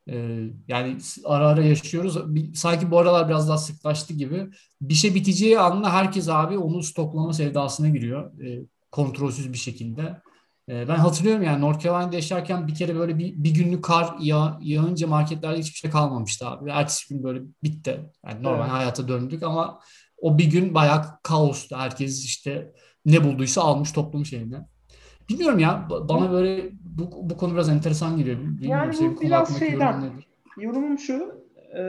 E, 0.09 0.45
yani 0.67 0.97
ara 1.25 1.47
ara 1.47 1.63
yaşıyoruz. 1.63 2.17
Sanki 2.55 2.91
bu 2.91 2.99
aralar 2.99 3.27
biraz 3.27 3.49
daha 3.49 3.57
sıklaştı 3.57 4.13
gibi. 4.13 4.49
Bir 4.81 4.93
şey 4.93 5.15
biteceği 5.15 5.59
anda 5.59 5.93
herkes 5.93 6.29
abi 6.29 6.57
onu 6.57 6.83
stoklama 6.83 7.33
sevdasına 7.33 7.89
giriyor. 7.89 8.41
E, 8.43 8.65
kontrolsüz 8.91 9.53
bir 9.53 9.57
şekilde. 9.57 10.21
Ee, 10.69 10.87
ben 10.87 10.95
hatırlıyorum 10.95 11.43
yani 11.43 11.61
North 11.61 11.79
Carolina'da 11.79 12.15
yaşarken 12.15 12.67
bir 12.67 12.75
kere 12.75 12.95
böyle 12.95 13.17
bir, 13.17 13.33
bir 13.43 13.53
günlük 13.53 13.83
kar 13.83 14.15
yağ, 14.19 14.59
yağınca 14.61 15.07
marketlerde 15.07 15.59
hiçbir 15.59 15.77
şey 15.77 15.91
kalmamıştı 15.91 16.47
abi. 16.47 16.69
Ertesi 16.69 17.13
gün 17.13 17.23
böyle 17.23 17.41
bitti. 17.63 18.11
Yani 18.25 18.43
normal 18.43 18.61
evet. 18.61 18.71
hayata 18.71 19.07
döndük 19.07 19.43
ama 19.43 19.79
o 20.17 20.37
bir 20.37 20.45
gün 20.45 20.73
bayağı 20.73 21.05
kaostu. 21.23 21.77
Herkes 21.77 22.25
işte 22.25 22.73
ne 23.05 23.23
bulduysa 23.23 23.61
almış 23.61 23.91
toplamış 23.91 24.33
eline. 24.33 24.65
Bilmiyorum 25.29 25.59
ya 25.59 25.87
bana 26.09 26.31
böyle 26.31 26.69
bu, 26.81 27.29
bu 27.29 27.37
konu 27.37 27.53
biraz 27.53 27.69
enteresan 27.69 28.17
geliyor. 28.17 28.37
Bilmiyorum, 28.37 28.91
yani 29.01 29.15
bu 29.15 29.21
biraz 29.21 29.59
şeyden 29.59 30.11
yorumum 30.57 30.99
şu 30.99 31.45
e, 31.77 31.83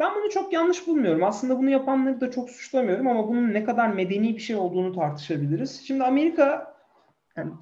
ben 0.00 0.14
bunu 0.14 0.30
çok 0.30 0.52
yanlış 0.52 0.86
bulmuyorum. 0.86 1.24
Aslında 1.24 1.58
bunu 1.58 1.70
yapanları 1.70 2.20
da 2.20 2.30
çok 2.30 2.50
suçlamıyorum 2.50 3.06
ama 3.06 3.28
bunun 3.28 3.54
ne 3.54 3.64
kadar 3.64 3.88
medeni 3.88 4.34
bir 4.34 4.40
şey 4.40 4.56
olduğunu 4.56 4.94
tartışabiliriz. 4.94 5.82
Şimdi 5.86 6.04
Amerika 6.04 6.74
yani 7.36 7.52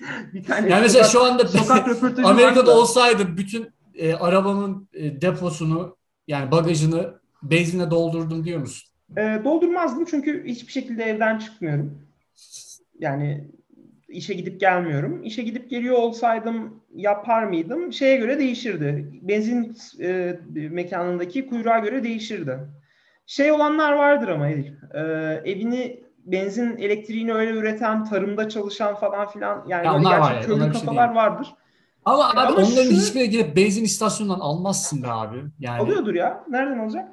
bir 0.34 0.44
tane 0.44 0.68
yani 0.70 0.82
mesela 0.82 1.04
şu 1.04 1.24
anda 1.24 1.48
sokak 1.48 1.88
Amerika'da 2.24 2.66
da. 2.66 2.78
olsaydı 2.78 3.36
bütün 3.36 3.68
e, 3.94 4.14
arabanın 4.14 4.88
e, 4.92 5.20
deposunu 5.20 5.96
yani 6.28 6.50
bagajını 6.50 7.20
benzinle 7.42 7.90
doldurdum 7.90 8.44
diyor 8.44 8.60
musun? 8.60 8.88
E, 9.16 9.40
doldurmazdım 9.44 10.04
çünkü 10.04 10.44
hiçbir 10.46 10.72
şekilde 10.72 11.04
evden 11.04 11.38
çıkmıyorum. 11.38 12.02
Yani 12.98 13.50
işe 14.16 14.34
gidip 14.34 14.60
gelmiyorum. 14.60 15.22
İşe 15.22 15.42
gidip 15.42 15.70
geliyor 15.70 15.96
olsaydım 15.96 16.82
yapar 16.94 17.42
mıydım? 17.42 17.92
Şeye 17.92 18.16
göre 18.16 18.38
değişirdi. 18.38 19.10
Benzin 19.22 19.76
e, 20.00 20.38
mekanındaki 20.54 21.46
kuyruğa 21.46 21.78
göre 21.78 22.04
değişirdi. 22.04 22.58
Şey 23.26 23.52
olanlar 23.52 23.92
vardır 23.92 24.28
ama 24.28 24.48
Elif. 24.48 24.72
E, 24.94 25.00
evini 25.44 26.00
benzin 26.24 26.76
elektriğini 26.76 27.34
öyle 27.34 27.50
üreten, 27.50 28.04
tarımda 28.04 28.48
çalışan 28.48 28.94
falan 28.94 29.28
filan 29.28 29.64
yani 29.68 29.86
ya 29.86 29.94
böyle 29.94 30.08
gerçek 30.08 30.20
var, 30.20 30.42
köylü 30.42 30.60
şey 30.60 30.72
kafalar 30.72 31.08
şey 31.08 31.16
vardır. 31.16 31.54
Ama 32.04 32.30
abi 32.30 32.38
ama 32.38 32.50
onların 32.50 32.66
şu... 32.66 32.90
hiçbirine 32.90 33.26
gidip 33.26 33.56
benzin 33.56 33.84
istasyonundan 33.84 34.40
almazsın 34.40 35.02
be 35.02 35.08
abi. 35.08 35.36
Yani... 35.58 35.80
Alıyordur 35.80 36.14
ya. 36.14 36.44
Nereden 36.48 36.78
olacak? 36.78 37.08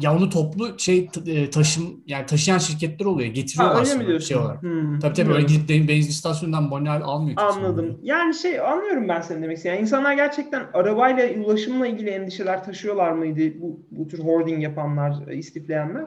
Ya 0.00 0.16
onu 0.16 0.30
toplu 0.30 0.78
şey 0.78 1.08
e, 1.26 1.50
taşım 1.50 2.02
yani 2.06 2.26
taşıyan 2.26 2.58
şirketler 2.58 3.06
oluyor. 3.06 3.28
Getiriyorlar 3.28 3.76
ha, 3.76 3.80
öyle 3.90 3.94
mi 3.94 4.06
diyorsun? 4.06 4.26
şey 4.28 4.36
olarak. 4.36 4.62
Hmm. 4.62 4.98
Tabii 4.98 5.14
tabii 5.14 5.32
öyle 5.32 5.46
gidip 5.46 5.88
benzin 5.88 6.10
istasyonundan 6.10 6.62
manuel 6.62 7.02
almıyor. 7.02 7.36
Anladım. 7.40 7.98
Yani 8.02 8.34
şey 8.34 8.60
anlıyorum 8.60 9.08
ben 9.08 9.20
senin 9.20 9.42
demek 9.42 9.64
Yani 9.64 9.80
insanlar 9.80 10.12
gerçekten 10.12 10.66
arabayla 10.74 11.44
ulaşımla 11.44 11.86
ilgili 11.86 12.10
endişeler 12.10 12.64
taşıyorlar 12.64 13.12
mıydı 13.12 13.60
bu, 13.60 13.86
bu 13.90 14.08
tür 14.08 14.18
hoarding 14.18 14.62
yapanlar, 14.62 15.28
e, 15.28 15.36
istifleyenler? 15.36 16.06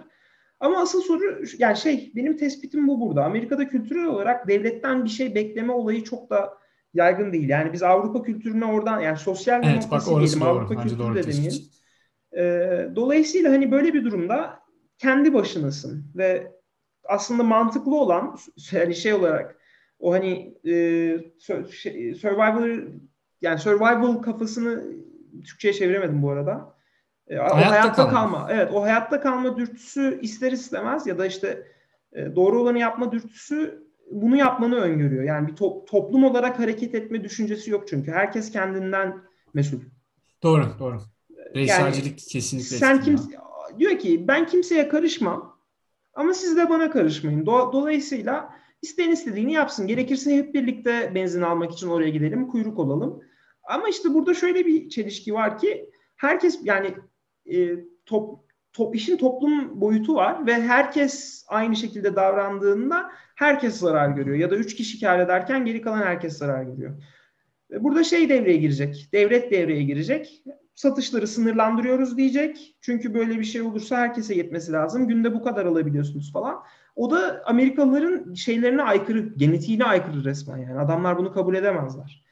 Ama 0.59 0.77
asıl 0.77 1.01
soru 1.01 1.43
yani 1.59 1.77
şey 1.77 2.11
benim 2.15 2.37
tespitim 2.37 2.87
bu 2.87 3.01
burada. 3.01 3.25
Amerika'da 3.25 3.67
kültürel 3.67 4.05
olarak 4.05 4.47
devletten 4.47 5.05
bir 5.05 5.09
şey 5.09 5.35
bekleme 5.35 5.73
olayı 5.73 6.03
çok 6.03 6.29
da 6.29 6.49
yaygın 6.93 7.33
değil. 7.33 7.49
Yani 7.49 7.73
biz 7.73 7.83
Avrupa 7.83 8.21
kültürüne 8.21 8.65
oradan 8.65 8.99
yani 8.99 9.17
sosyal 9.17 9.63
evet, 9.63 9.65
demokrasi 9.67 10.11
bak, 10.11 10.21
diyelim, 10.21 10.43
Avrupa 10.43 10.83
kültürü 10.83 11.15
de 11.15 11.23
demeyelim. 11.23 11.61
E, 11.61 11.84
dolayısıyla 12.95 13.51
hani 13.51 13.71
böyle 13.71 13.93
bir 13.93 14.05
durumda 14.05 14.59
kendi 14.97 15.33
başınasın 15.33 16.05
ve 16.15 16.51
aslında 17.03 17.43
mantıklı 17.43 17.95
olan 17.95 18.37
hani 18.71 18.95
şey 18.95 19.13
olarak 19.13 19.57
o 19.99 20.13
hani 20.13 20.57
e, 20.65 20.73
şey, 21.71 22.15
survival 22.15 22.79
yani 23.41 23.59
survival 23.59 24.21
kafasını 24.21 24.83
Türkçe'ye 25.45 25.73
çeviremedim 25.73 26.23
bu 26.23 26.29
arada. 26.29 26.75
E, 27.27 27.35
hayatta, 27.35 27.71
hayatta 27.71 27.93
kalma. 27.93 28.11
kalma. 28.11 28.47
Evet, 28.51 28.71
o 28.73 28.81
hayatta 28.81 29.21
kalma 29.21 29.57
dürtüsü 29.57 30.19
ister 30.21 30.51
istemez 30.51 31.07
ya 31.07 31.17
da 31.17 31.25
işte 31.25 31.67
e, 32.13 32.35
doğru 32.35 32.61
olanı 32.61 32.79
yapma 32.79 33.11
dürtüsü 33.11 33.85
bunu 34.11 34.37
yapmanı 34.37 34.75
öngörüyor. 34.75 35.23
Yani 35.23 35.47
bir 35.47 35.55
to- 35.55 35.85
toplum 35.85 36.23
olarak 36.23 36.59
hareket 36.59 36.95
etme 36.95 37.23
düşüncesi 37.23 37.71
yok 37.71 37.87
çünkü. 37.87 38.11
Herkes 38.11 38.51
kendinden 38.51 39.17
mesul. 39.53 39.79
Doğru, 40.43 40.65
doğru. 40.79 40.97
Bireyselcilik 41.55 42.21
yani, 42.21 42.31
kesinlikle. 42.31 42.77
Sen 42.77 43.01
kim 43.01 43.19
diyor 43.79 43.99
ki 43.99 44.27
ben 44.27 44.47
kimseye 44.47 44.89
karışmam 44.89 45.59
ama 46.13 46.33
siz 46.33 46.57
de 46.57 46.69
bana 46.69 46.91
karışmayın. 46.91 47.45
Do- 47.45 47.73
dolayısıyla 47.73 48.49
isteyen 48.81 49.11
istediğini 49.11 49.53
yapsın. 49.53 49.87
Gerekirse 49.87 50.37
hep 50.37 50.53
birlikte 50.53 51.11
benzin 51.15 51.41
almak 51.41 51.71
için 51.71 51.87
oraya 51.87 52.09
gidelim, 52.09 52.47
kuyruk 52.47 52.79
olalım. 52.79 53.21
Ama 53.63 53.89
işte 53.89 54.13
burada 54.13 54.33
şöyle 54.33 54.65
bir 54.65 54.89
çelişki 54.89 55.33
var 55.33 55.57
ki 55.57 55.89
herkes 56.15 56.59
yani 56.63 56.93
e, 57.45 57.69
top, 58.05 58.39
top 58.73 58.95
işin 58.95 59.17
toplum 59.17 59.81
boyutu 59.81 60.15
var 60.15 60.47
ve 60.47 60.53
herkes 60.53 61.45
aynı 61.47 61.75
şekilde 61.75 62.15
davrandığında 62.15 63.11
herkes 63.35 63.75
zarar 63.75 64.09
görüyor. 64.09 64.37
Ya 64.37 64.51
da 64.51 64.55
üç 64.55 64.75
kişi 64.75 64.99
kar 64.99 65.19
ederken 65.19 65.65
geri 65.65 65.81
kalan 65.81 66.01
herkes 66.01 66.37
zarar 66.37 66.63
görüyor. 66.63 67.03
Burada 67.79 68.03
şey 68.03 68.29
devreye 68.29 68.57
girecek, 68.57 69.09
devlet 69.13 69.51
devreye 69.51 69.83
girecek 69.83 70.43
satışları 70.75 71.27
sınırlandırıyoruz 71.27 72.17
diyecek. 72.17 72.75
Çünkü 72.81 73.13
böyle 73.13 73.39
bir 73.39 73.43
şey 73.43 73.61
olursa 73.61 73.97
herkese 73.97 74.35
yetmesi 74.35 74.71
lazım. 74.71 75.07
Günde 75.07 75.33
bu 75.33 75.43
kadar 75.43 75.65
alabiliyorsunuz 75.65 76.33
falan. 76.33 76.63
O 76.95 77.11
da 77.11 77.41
Amerikalıların 77.45 78.33
şeylerine 78.33 78.81
aykırı, 78.81 79.19
genetiğine 79.19 79.83
aykırı 79.83 80.23
resmen 80.23 80.57
yani. 80.57 80.79
Adamlar 80.79 81.17
bunu 81.17 81.33
kabul 81.33 81.55
edemezler. 81.55 82.25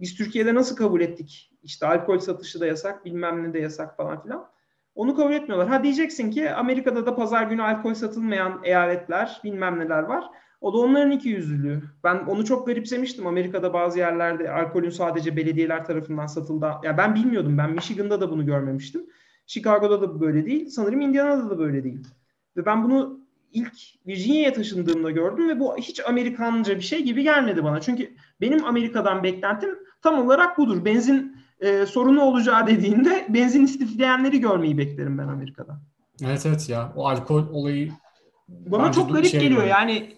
Biz 0.00 0.14
Türkiye'de 0.14 0.54
nasıl 0.54 0.76
kabul 0.76 1.00
ettik? 1.00 1.52
İşte 1.62 1.86
alkol 1.86 2.18
satışı 2.18 2.60
da 2.60 2.66
yasak, 2.66 3.04
bilmem 3.04 3.42
ne 3.42 3.54
de 3.54 3.58
yasak 3.58 3.96
falan 3.96 4.22
filan. 4.22 4.48
Onu 4.94 5.16
kabul 5.16 5.32
etmiyorlar. 5.32 5.68
Ha 5.68 5.82
diyeceksin 5.84 6.30
ki 6.30 6.50
Amerika'da 6.50 7.06
da 7.06 7.16
pazar 7.16 7.42
günü 7.42 7.62
alkol 7.62 7.94
satılmayan 7.94 8.60
eyaletler 8.64 9.40
bilmem 9.44 9.78
neler 9.78 10.02
var. 10.02 10.24
O 10.60 10.72
da 10.72 10.78
onların 10.78 11.10
iki 11.10 11.28
yüzlülüğü. 11.28 11.82
Ben 12.04 12.16
onu 12.16 12.44
çok 12.44 12.66
garipsemiştim. 12.66 13.26
Amerika'da 13.26 13.72
bazı 13.72 13.98
yerlerde 13.98 14.50
alkolün 14.50 14.90
sadece 14.90 15.36
belediyeler 15.36 15.84
tarafından 15.84 16.26
satıldığı. 16.26 16.66
Ya 16.66 16.80
yani 16.82 16.98
ben 16.98 17.14
bilmiyordum. 17.14 17.58
Ben 17.58 17.72
Michigan'da 17.72 18.20
da 18.20 18.30
bunu 18.30 18.46
görmemiştim. 18.46 19.06
Chicago'da 19.46 20.00
da 20.00 20.20
böyle 20.20 20.46
değil. 20.46 20.68
Sanırım 20.68 21.00
Indiana'da 21.00 21.50
da 21.50 21.58
böyle 21.58 21.84
değil. 21.84 22.06
Ve 22.56 22.66
ben 22.66 22.84
bunu 22.84 23.20
ilk 23.52 23.72
Virginia'ya 24.06 24.52
taşındığımda 24.52 25.10
gördüm 25.10 25.48
ve 25.48 25.60
bu 25.60 25.76
hiç 25.76 26.00
Amerikanca 26.06 26.76
bir 26.76 26.82
şey 26.82 27.04
gibi 27.04 27.22
gelmedi 27.22 27.64
bana. 27.64 27.80
Çünkü 27.80 28.14
benim 28.40 28.64
Amerika'dan 28.64 29.22
beklentim 29.22 29.78
tam 30.02 30.26
olarak 30.26 30.58
budur. 30.58 30.84
Benzin 30.84 31.36
e, 31.60 31.86
sorunu 31.86 32.22
olacağı 32.22 32.66
dediğinde 32.66 33.26
benzin 33.28 33.64
istifleyenleri 33.64 34.40
görmeyi 34.40 34.78
beklerim 34.78 35.18
ben 35.18 35.28
Amerika'da. 35.28 35.80
Evet 36.24 36.46
evet 36.46 36.68
ya 36.68 36.92
o 36.96 37.08
alkol 37.08 37.48
olayı 37.52 37.92
bana 38.48 38.92
çok 38.92 39.12
garip 39.12 39.26
şey 39.26 39.40
geliyor. 39.40 39.60
Böyle. 39.60 39.70
Yani 39.70 40.17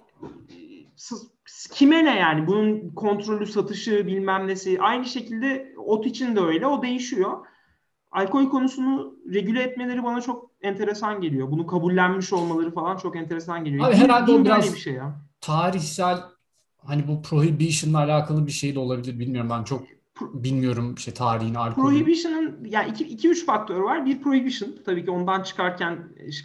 kime 1.73 2.05
ne 2.05 2.19
yani 2.19 2.47
bunun 2.47 2.91
kontrolü 2.91 3.47
satışı 3.47 4.07
bilmem 4.07 4.47
nesi 4.47 4.81
aynı 4.81 5.05
şekilde 5.05 5.75
ot 5.77 6.07
için 6.07 6.37
de 6.37 6.41
öyle 6.41 6.67
o 6.67 6.83
değişiyor. 6.83 7.47
Alkol 8.13 8.51
konusunu 8.51 9.15
regüle 9.33 9.63
etmeleri 9.63 10.05
bana 10.05 10.21
çok 10.21 10.51
enteresan 10.63 11.21
geliyor. 11.21 11.51
Bunu 11.51 11.67
kabullenmiş 11.67 12.33
olmaları 12.33 12.75
falan 12.75 12.97
çok 12.97 13.17
enteresan 13.17 13.65
geliyor. 13.65 13.89
Abi 13.89 13.95
herhalde 13.95 14.33
o 14.33 14.45
biraz 14.45 14.75
bir 14.75 14.79
şey 14.79 14.95
ya. 14.95 15.21
tarihsel 15.41 16.19
hani 16.85 17.09
bu 17.09 17.23
prohibition'la 17.23 17.99
alakalı 17.99 18.47
bir 18.47 18.53
şey 18.53 18.75
de 18.75 18.79
olabilir 18.79 19.19
bilmiyorum 19.19 19.51
ben 19.51 19.65
çok 19.65 19.83
bilmiyorum 20.21 20.95
işte 20.99 21.15
tarihini 21.15 21.59
alkolü. 21.59 21.85
Prohibition'ın 21.85 22.65
yani 22.65 22.91
iki, 22.91 23.05
iki 23.05 23.29
üç 23.29 23.47
faktör 23.47 23.81
var. 23.81 24.07
Bir 24.07 24.23
prohibition 24.23 24.71
tabii 24.87 25.05
ki 25.05 25.11
ondan 25.11 25.43
çıkarken 25.43 25.99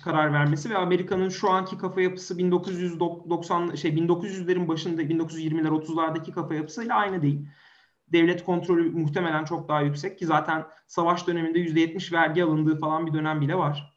karar 0.04 0.34
vermesi 0.34 0.70
ve 0.70 0.78
Amerika'nın 0.78 1.30
şu 1.30 1.50
anki 1.50 1.78
kafa 1.78 2.02
yapısı 2.02 2.38
1990 2.38 3.76
şey 3.76 3.92
1900'lerin 3.92 4.68
başında 4.68 5.02
1920'ler 5.02 5.68
30'lardaki 5.68 6.32
kafa 6.32 6.56
yapısıyla 6.56 6.96
aynı 6.96 7.22
değil. 7.22 7.48
Devlet 8.12 8.46
kontrolü 8.46 8.92
muhtemelen 8.92 9.46
çok 9.46 9.70
daha 9.70 9.82
yüksek 9.82 10.20
ki 10.20 10.26
zaten 10.26 10.66
savaş 10.88 11.28
döneminde 11.28 11.60
%70 11.60 12.14
vergi 12.14 12.44
alındığı 12.44 12.80
falan 12.80 13.08
bir 13.08 13.14
dönem 13.14 13.42
bile 13.42 13.56
var. 13.56 13.96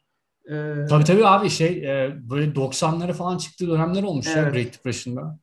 Ee, 0.49 0.85
tabii 0.89 1.03
tabii 1.03 1.27
abi 1.27 1.49
şey 1.49 1.67
e, 1.67 2.15
böyle 2.29 2.51
90'lara 2.51 3.13
falan 3.13 3.37
çıktığı 3.37 3.67
dönemler 3.67 4.03
olmuş 4.03 4.27
evet. 4.27 4.37
ya 4.37 4.49
Great 4.49 4.73
Depression'da 4.73 5.39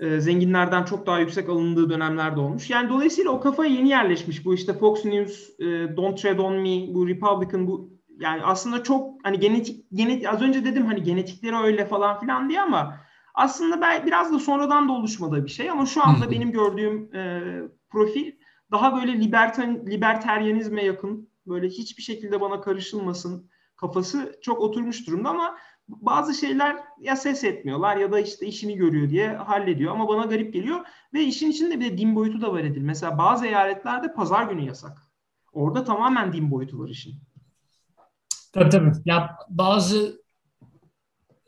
e, 0.00 0.20
zenginlerden 0.20 0.84
çok 0.84 1.06
daha 1.06 1.18
yüksek 1.18 1.48
alındığı 1.48 1.90
dönemlerde 1.90 2.40
olmuş. 2.40 2.70
Yani 2.70 2.88
dolayısıyla 2.88 3.30
o 3.30 3.40
kafaya 3.40 3.70
yeni 3.70 3.88
yerleşmiş. 3.88 4.44
Bu 4.44 4.54
işte 4.54 4.72
Fox 4.72 5.04
News, 5.04 5.60
e, 5.60 5.96
Don't 5.96 6.22
Tread 6.22 6.38
On 6.38 6.54
Me, 6.54 6.94
bu 6.94 7.08
Republican 7.08 7.66
bu 7.66 7.96
yani 8.18 8.42
aslında 8.42 8.82
çok 8.82 9.24
hani 9.26 9.40
genetik 9.40 9.84
genetik 9.92 10.28
az 10.28 10.42
önce 10.42 10.64
dedim 10.64 10.86
hani 10.86 11.02
genetikleri 11.02 11.56
öyle 11.56 11.86
falan 11.86 12.20
filan 12.20 12.48
diye 12.48 12.60
ama 12.60 13.00
aslında 13.34 13.80
ben 13.80 14.06
biraz 14.06 14.32
da 14.32 14.38
sonradan 14.38 14.88
da 14.88 14.92
oluşmadığı 14.92 15.44
bir 15.44 15.50
şey 15.50 15.70
ama 15.70 15.86
şu 15.86 16.06
anda 16.06 16.30
benim 16.30 16.52
gördüğüm 16.52 17.14
e, 17.14 17.42
profil 17.90 18.32
daha 18.70 18.96
böyle 18.96 19.20
libertan, 19.20 19.86
liberteryanizme 19.86 20.84
yakın 20.84 21.28
böyle 21.46 21.68
hiçbir 21.68 22.02
şekilde 22.02 22.40
bana 22.40 22.60
karışılmasın 22.60 23.50
kafası 23.76 24.38
çok 24.42 24.60
oturmuş 24.60 25.06
durumda 25.06 25.28
ama 25.28 25.56
bazı 25.88 26.34
şeyler 26.34 26.76
ya 27.00 27.16
ses 27.16 27.44
etmiyorlar 27.44 27.96
ya 27.96 28.12
da 28.12 28.20
işte 28.20 28.46
işini 28.46 28.76
görüyor 28.76 29.10
diye 29.10 29.28
hallediyor 29.36 29.92
ama 29.92 30.08
bana 30.08 30.24
garip 30.24 30.52
geliyor 30.52 30.86
ve 31.14 31.22
işin 31.22 31.50
içinde 31.50 31.80
bir 31.80 31.84
de 31.84 31.98
din 31.98 32.14
boyutu 32.14 32.40
da 32.40 32.52
var 32.52 32.60
Edil. 32.60 32.82
Mesela 32.82 33.18
bazı 33.18 33.46
eyaletlerde 33.46 34.12
pazar 34.14 34.50
günü 34.50 34.66
yasak. 34.66 35.02
Orada 35.52 35.84
tamamen 35.84 36.32
din 36.32 36.50
boyutu 36.50 36.78
var 36.78 36.88
işin. 36.88 37.14
Tabii 38.52 38.70
tabii. 38.70 38.92
Ya 39.04 39.36
bazı 39.48 40.22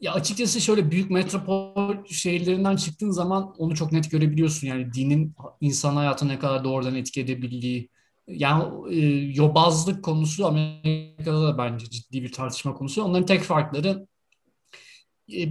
ya 0.01 0.13
açıkçası 0.13 0.61
şöyle 0.61 0.91
büyük 0.91 1.11
metropol 1.11 2.05
şehirlerinden 2.07 2.77
çıktığın 2.77 3.11
zaman 3.11 3.55
onu 3.59 3.75
çok 3.75 3.93
net 3.93 4.11
görebiliyorsun. 4.11 4.67
Yani 4.67 4.93
dinin 4.93 5.35
insan 5.61 5.97
hayatına 5.97 6.33
ne 6.33 6.39
kadar 6.39 6.65
doğrudan 6.65 6.95
etki 6.95 7.21
edebildiği. 7.21 7.89
Yani 8.27 8.65
e, 8.91 9.01
yobazlık 9.35 10.05
konusu 10.05 10.47
Amerika'da 10.47 11.43
da 11.43 11.59
bence 11.59 11.91
ciddi 11.91 12.23
bir 12.23 12.33
tartışma 12.33 12.75
konusu. 12.75 13.03
Onların 13.03 13.27
tek 13.27 13.43
farkları 13.43 14.07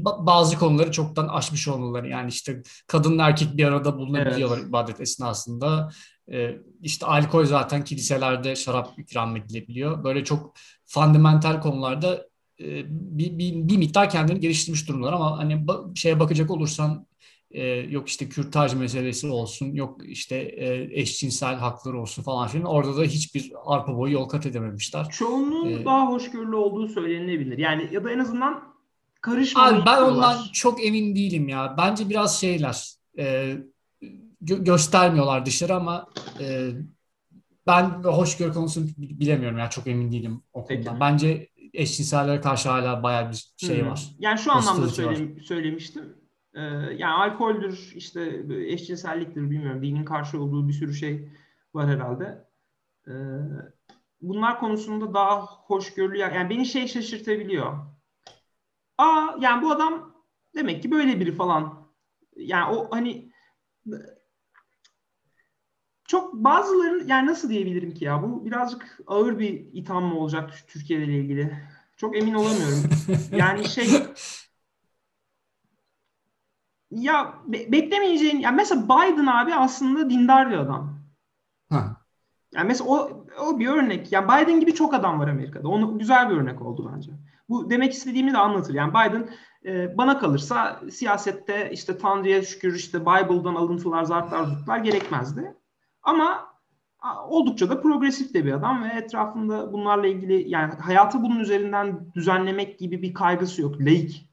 bazı 0.03 0.57
konuları 0.59 0.91
çoktan 0.91 1.27
aşmış 1.27 1.67
olmaları. 1.67 2.09
Yani 2.09 2.29
işte 2.29 2.61
kadın 2.87 3.19
erkek 3.19 3.57
bir 3.57 3.63
arada 3.63 3.97
bulunabiliyorlar 3.97 4.57
evet. 4.57 4.69
ibadet 4.69 5.01
esnasında. 5.01 5.91
E, 6.31 6.57
işte 6.81 7.05
alkol 7.05 7.45
zaten 7.45 7.83
kiliselerde 7.83 8.55
şarap 8.55 8.99
ikram 8.99 9.35
edilebiliyor. 9.35 10.03
Böyle 10.03 10.23
çok 10.23 10.55
fundamental 10.85 11.61
konularda 11.61 12.27
e, 12.59 12.83
bir, 12.89 13.37
bir, 13.37 13.53
bir 13.69 13.77
miktar 13.77 14.09
kendini 14.09 14.39
geliştirmiş 14.39 14.89
durumlar 14.89 15.13
ama 15.13 15.37
hani 15.37 15.65
şeye 15.95 16.19
bakacak 16.19 16.51
olursan 16.51 17.07
yok 17.89 18.09
işte 18.09 18.29
kürtaj 18.29 18.73
meselesi 18.73 19.27
olsun, 19.27 19.73
yok 19.73 20.01
işte 20.05 20.55
eşcinsel 20.91 21.55
hakları 21.55 22.01
olsun 22.01 22.23
falan 22.23 22.47
filan. 22.47 22.65
Orada 22.65 22.97
da 22.97 23.03
hiçbir 23.03 23.51
arpa 23.65 23.97
boyu 23.97 24.13
yol 24.13 24.29
kat 24.29 24.45
edememişler. 24.45 25.07
Çoğunluğun 25.09 25.69
ee, 25.69 25.85
daha 25.85 26.07
hoşgörülü 26.07 26.55
olduğu 26.55 26.87
söylenilebilir. 26.87 27.57
Yani 27.57 27.89
ya 27.91 28.03
da 28.03 28.11
en 28.11 28.19
azından 28.19 28.76
karışmamayı 29.21 29.75
Abi 29.75 29.85
ben 29.85 30.01
ondan 30.01 30.37
çok 30.53 30.85
emin 30.85 31.15
değilim 31.15 31.49
ya. 31.49 31.75
Bence 31.77 32.09
biraz 32.09 32.41
şeyler 32.41 32.93
e, 33.17 33.57
gö- 34.43 34.63
göstermiyorlar 34.63 35.45
dışarı 35.45 35.75
ama 35.75 36.07
e, 36.39 36.69
ben 37.67 37.83
hoşgörü 38.03 38.53
konusunu 38.53 38.85
bilemiyorum 38.97 39.57
ya 39.57 39.69
çok 39.69 39.87
emin 39.87 40.11
değilim 40.11 40.43
o 40.53 40.65
konuda. 40.65 40.99
Bence 40.99 41.49
eşcinsellere 41.73 42.41
karşı 42.41 42.69
hala 42.69 43.03
bayağı 43.03 43.31
bir 43.31 43.53
şey 43.57 43.81
hmm. 43.81 43.89
var. 43.89 44.09
Yani 44.19 44.39
şu 44.39 44.51
anlamda 44.51 44.87
söyle, 44.87 45.39
söylemiştim. 45.41 46.15
Ee, 46.53 46.61
yani 46.97 47.05
alkoldür, 47.05 47.91
işte 47.95 48.45
eşcinselliktir 48.67 49.49
bilmiyorum. 49.49 49.83
Dinin 49.83 50.05
karşı 50.05 50.41
olduğu 50.41 50.67
bir 50.67 50.73
sürü 50.73 50.93
şey 50.93 51.29
var 51.73 51.89
herhalde. 51.89 52.47
Ee, 53.07 53.11
bunlar 54.21 54.59
konusunda 54.59 55.13
daha 55.13 55.45
hoşgörülü 55.45 56.17
yani 56.17 56.49
beni 56.49 56.65
şey 56.65 56.87
şaşırtabiliyor 56.87 57.96
aa 58.97 59.35
yani 59.39 59.61
bu 59.61 59.71
adam 59.71 60.13
demek 60.55 60.83
ki 60.83 60.91
böyle 60.91 61.19
biri 61.19 61.35
falan. 61.35 61.87
Yani 62.35 62.75
o 62.75 62.87
hani 62.91 63.31
çok 66.07 66.33
bazıların 66.33 67.07
yani 67.07 67.27
nasıl 67.27 67.49
diyebilirim 67.49 67.93
ki 67.93 68.05
ya 68.05 68.23
bu 68.23 68.45
birazcık 68.45 68.99
ağır 69.07 69.39
bir 69.39 69.53
itham 69.73 70.03
mı 70.03 70.19
olacak 70.19 70.53
Türkiye 70.67 71.03
ile 71.03 71.19
ilgili? 71.19 71.57
Çok 71.97 72.17
emin 72.17 72.33
olamıyorum. 72.33 72.83
yani 73.31 73.69
şey 73.69 73.87
ya 76.91 77.33
be- 77.47 77.71
beklemeyeceğin 77.71 78.39
ya 78.39 78.51
mesela 78.51 78.83
Biden 78.83 79.25
abi 79.25 79.53
aslında 79.55 80.09
dindar 80.09 80.49
bir 80.49 80.57
adam. 80.57 80.99
Ha. 81.69 81.97
Yani 82.53 82.67
mesela 82.67 82.89
o, 82.89 83.25
o 83.39 83.59
bir 83.59 83.67
örnek. 83.67 84.11
Yani 84.11 84.27
Biden 84.27 84.59
gibi 84.59 84.73
çok 84.73 84.93
adam 84.93 85.19
var 85.19 85.27
Amerika'da. 85.27 85.67
Onu 85.67 85.99
güzel 85.99 86.29
bir 86.29 86.35
örnek 86.35 86.61
oldu 86.61 86.91
bence. 86.95 87.11
Bu 87.49 87.69
demek 87.69 87.93
istediğimi 87.93 88.33
de 88.33 88.37
anlatır. 88.37 88.73
Yani 88.73 88.93
Biden 88.93 89.29
e, 89.65 89.97
bana 89.97 90.19
kalırsa 90.19 90.81
siyasette 90.91 91.69
işte 91.71 91.97
Tanrı'ya 91.97 92.41
şükür 92.41 92.75
işte 92.75 93.01
Bible'dan 93.01 93.55
alıntılar, 93.55 94.03
zartlar, 94.03 94.43
zurtlar 94.43 94.77
gerekmezdi. 94.77 95.53
Ama 96.03 96.47
oldukça 97.27 97.69
da 97.69 97.81
progresif 97.81 98.33
de 98.33 98.45
bir 98.45 98.53
adam 98.53 98.83
ve 98.83 98.87
etrafında 98.87 99.73
bunlarla 99.73 100.07
ilgili 100.07 100.49
yani 100.49 100.73
hayatı 100.73 101.21
bunun 101.21 101.39
üzerinden 101.39 102.13
düzenlemek 102.15 102.79
gibi 102.79 103.01
bir 103.01 103.13
kaygısı 103.13 103.61
yok. 103.61 103.81
Laik. 103.81 104.26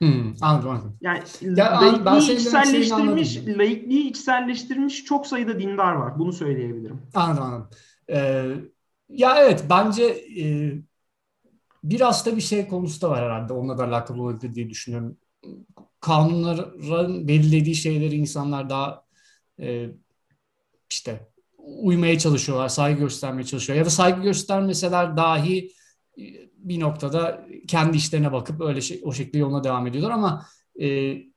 Hmm, 0.00 0.34
anladım, 0.40 0.70
anladım. 0.70 0.96
Yani 1.00 1.22
ya, 1.40 1.80
laikliği 1.80 2.36
içselleştirmiş, 2.36 3.36
laikliği 3.46 4.10
içselleştirmiş 4.10 5.04
çok 5.04 5.26
sayıda 5.26 5.58
dindar 5.60 5.92
var. 5.92 6.18
Bunu 6.18 6.32
söyleyebilirim. 6.32 7.02
Anladım, 7.14 7.42
anladım. 7.42 7.68
Ee, 8.10 8.46
ya 9.08 9.36
evet 9.44 9.64
bence 9.70 10.04
e, 10.40 10.44
Biraz 11.84 12.26
da 12.26 12.36
bir 12.36 12.40
şey 12.40 12.68
konusu 12.68 13.00
da 13.00 13.10
var 13.10 13.24
herhalde. 13.24 13.52
Onunla 13.52 13.78
da 13.78 13.84
alakalı 13.84 14.22
olabilir 14.22 14.54
diye 14.54 14.70
düşünüyorum. 14.70 15.16
Kanunların 16.00 17.28
belirlediği 17.28 17.74
şeyleri 17.74 18.14
insanlar 18.14 18.70
daha 18.70 19.04
e, 19.60 19.88
işte 20.90 21.28
uymaya 21.58 22.18
çalışıyorlar, 22.18 22.68
saygı 22.68 23.00
göstermeye 23.00 23.44
çalışıyor. 23.44 23.78
Ya 23.78 23.84
da 23.84 23.90
saygı 23.90 24.22
göstermeseler 24.22 25.16
dahi 25.16 25.72
bir 26.56 26.80
noktada 26.80 27.46
kendi 27.68 27.96
işlerine 27.96 28.32
bakıp 28.32 28.60
öyle 28.60 28.80
şey, 28.80 29.00
o 29.04 29.12
şekilde 29.12 29.38
yoluna 29.38 29.64
devam 29.64 29.86
ediyorlar 29.86 30.10
ama 30.10 30.46
e, 30.80 30.86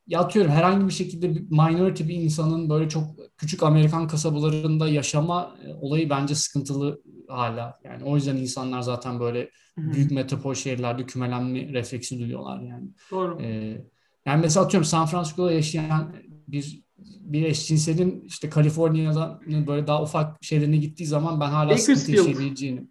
ya 0.07 0.19
atıyorum 0.19 0.51
herhangi 0.51 0.87
bir 0.87 0.93
şekilde 0.93 1.35
bir 1.35 1.41
minority 1.41 2.03
bir 2.03 2.15
insanın 2.15 2.69
böyle 2.69 2.89
çok 2.89 3.03
küçük 3.37 3.63
Amerikan 3.63 4.07
kasabalarında 4.07 4.87
yaşama 4.87 5.55
e, 5.65 5.73
olayı 5.73 6.09
bence 6.09 6.35
sıkıntılı 6.35 7.01
hala. 7.27 7.79
Yani 7.83 8.03
o 8.03 8.15
yüzden 8.15 8.35
insanlar 8.35 8.81
zaten 8.81 9.19
böyle 9.19 9.49
Hı-hı. 9.75 9.93
büyük 9.93 10.11
metropol 10.11 10.53
şehirlerde 10.53 11.05
kümelenme 11.05 11.73
refleksi 11.73 12.19
duyuyorlar 12.19 12.61
yani. 12.61 12.89
Doğru. 13.11 13.41
Ee, 13.41 13.85
yani 14.25 14.41
mesela 14.41 14.65
atıyorum 14.65 14.85
San 14.85 15.05
Francisco'da 15.05 15.51
yaşayan 15.51 16.15
bir 16.47 16.83
bir 17.19 17.43
eşcinselin 17.43 18.23
işte 18.25 18.49
Kaliforniya'da 18.49 19.39
böyle 19.67 19.87
daha 19.87 20.03
ufak 20.03 20.43
şeylerine 20.43 20.77
gittiği 20.77 21.05
zaman 21.05 21.39
ben 21.39 21.49
hala 21.49 21.77
sıkıntı 21.77 22.11
yaşayabileceğini. 22.11 22.87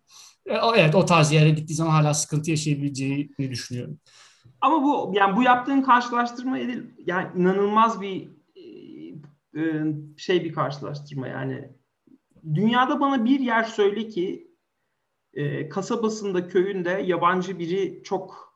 E, 0.47 0.55
Evet 0.77 0.95
o 0.95 1.07
tarz 1.07 1.33
yere 1.33 1.51
gittiği 1.51 1.75
zaman 1.75 1.91
hala 1.91 2.15
sıkıntı 2.15 2.51
yaşayabileceğini 2.51 3.51
düşünüyorum. 3.51 3.99
Ama 4.61 4.83
bu 4.83 5.13
yani 5.15 5.37
bu 5.37 5.43
yaptığın 5.43 5.83
karşılaştırma 5.83 6.59
edil 6.59 6.83
yani 7.07 7.29
inanılmaz 7.37 8.01
bir 8.01 8.29
e, 8.57 9.61
e, 9.61 9.85
şey 10.17 10.45
bir 10.45 10.53
karşılaştırma 10.53 11.29
yani. 11.29 11.69
Dünyada 12.55 13.01
bana 13.01 13.25
bir 13.25 13.41
yer 13.41 13.65
söyle 13.65 14.09
ki 14.09 14.53
kasabasında 15.71 16.49
köyünde 16.49 16.91
yabancı 16.91 17.59
biri 17.59 18.03
çok 18.05 18.53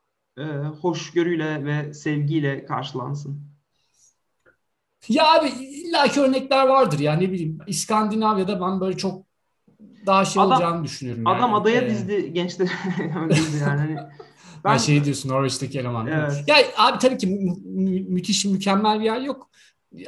hoşgörüyle 0.80 1.64
ve 1.64 1.94
sevgiyle 1.94 2.64
karşılansın. 2.66 3.46
Ya 5.08 5.34
abi 5.34 5.48
illaki 5.48 6.20
örnekler 6.20 6.66
vardır 6.66 6.98
ya 6.98 7.12
ne 7.14 7.32
bileyim 7.32 7.58
İskandinavya'da 7.66 8.60
ben 8.60 8.80
böyle 8.80 8.96
çok 8.96 9.25
daha 10.06 10.24
şey 10.24 10.42
Adam- 10.42 10.52
olacağını 10.52 10.84
düşünüyorum. 10.84 11.26
Adam 11.26 11.40
yani. 11.50 11.54
adaya 11.54 11.80
Ee, 11.82 11.90
dizdi 11.90 12.32
gençler. 12.32 12.68
Yani. 12.98 13.34
Hani 13.64 13.96
Ben 14.64 14.72
ben 14.72 14.78
şey 14.78 15.04
diyorsun 15.04 15.28
Norveç'teki 15.30 15.78
eleman. 15.80 16.06
Evet. 16.06 16.44
Ya 16.46 16.56
abi 16.76 16.98
tabii 16.98 17.18
ki 17.18 17.26
mü- 17.26 17.56
mü- 17.64 18.00
müthiş 18.08 18.44
mükemmel 18.44 19.00
bir 19.00 19.04
yer 19.04 19.20
yok. 19.20 19.50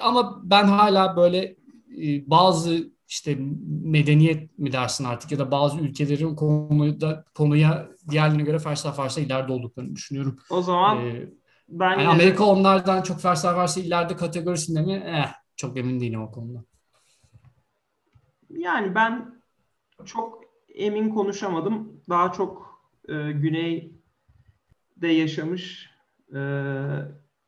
Ama 0.00 0.40
ben 0.50 0.64
hala 0.64 1.16
böyle 1.16 1.38
e, 2.02 2.30
bazı 2.30 2.90
işte 3.08 3.38
medeniyet 3.84 4.58
mi 4.58 4.72
dersin 4.72 5.04
artık 5.04 5.32
ya 5.32 5.38
da 5.38 5.50
bazı 5.50 5.78
ülkelerin 5.80 6.34
konuda 6.36 7.24
konuya 7.34 7.88
diğerlerine 8.10 8.42
göre 8.42 8.58
fersah 8.58 8.96
fersah 8.96 9.22
ileride 9.22 9.52
olduklarını 9.52 9.96
düşünüyorum. 9.96 10.38
o 10.50 10.62
zaman 10.62 11.06
Ee, 11.06 11.28
ben 11.68 11.90
yani 11.90 12.02
de- 12.04 12.08
Amerika 12.08 12.44
onlardan 12.44 13.02
çok 13.02 13.20
fersah 13.20 13.54
fersah 13.54 13.80
ileride 13.82 14.16
kategorisinde 14.16 14.82
mi? 14.82 14.92
Eh, 15.06 15.32
çok 15.56 15.76
emin 15.78 16.00
değilim 16.00 16.22
o 16.22 16.30
konuda. 16.30 16.64
Yani 18.50 18.94
ben 18.94 19.37
çok 20.04 20.44
emin 20.74 21.10
konuşamadım. 21.10 22.02
Daha 22.08 22.32
çok 22.32 22.80
e, 23.08 23.32
güneyde 23.32 23.92
yaşamış 25.08 25.90
e, 26.34 26.40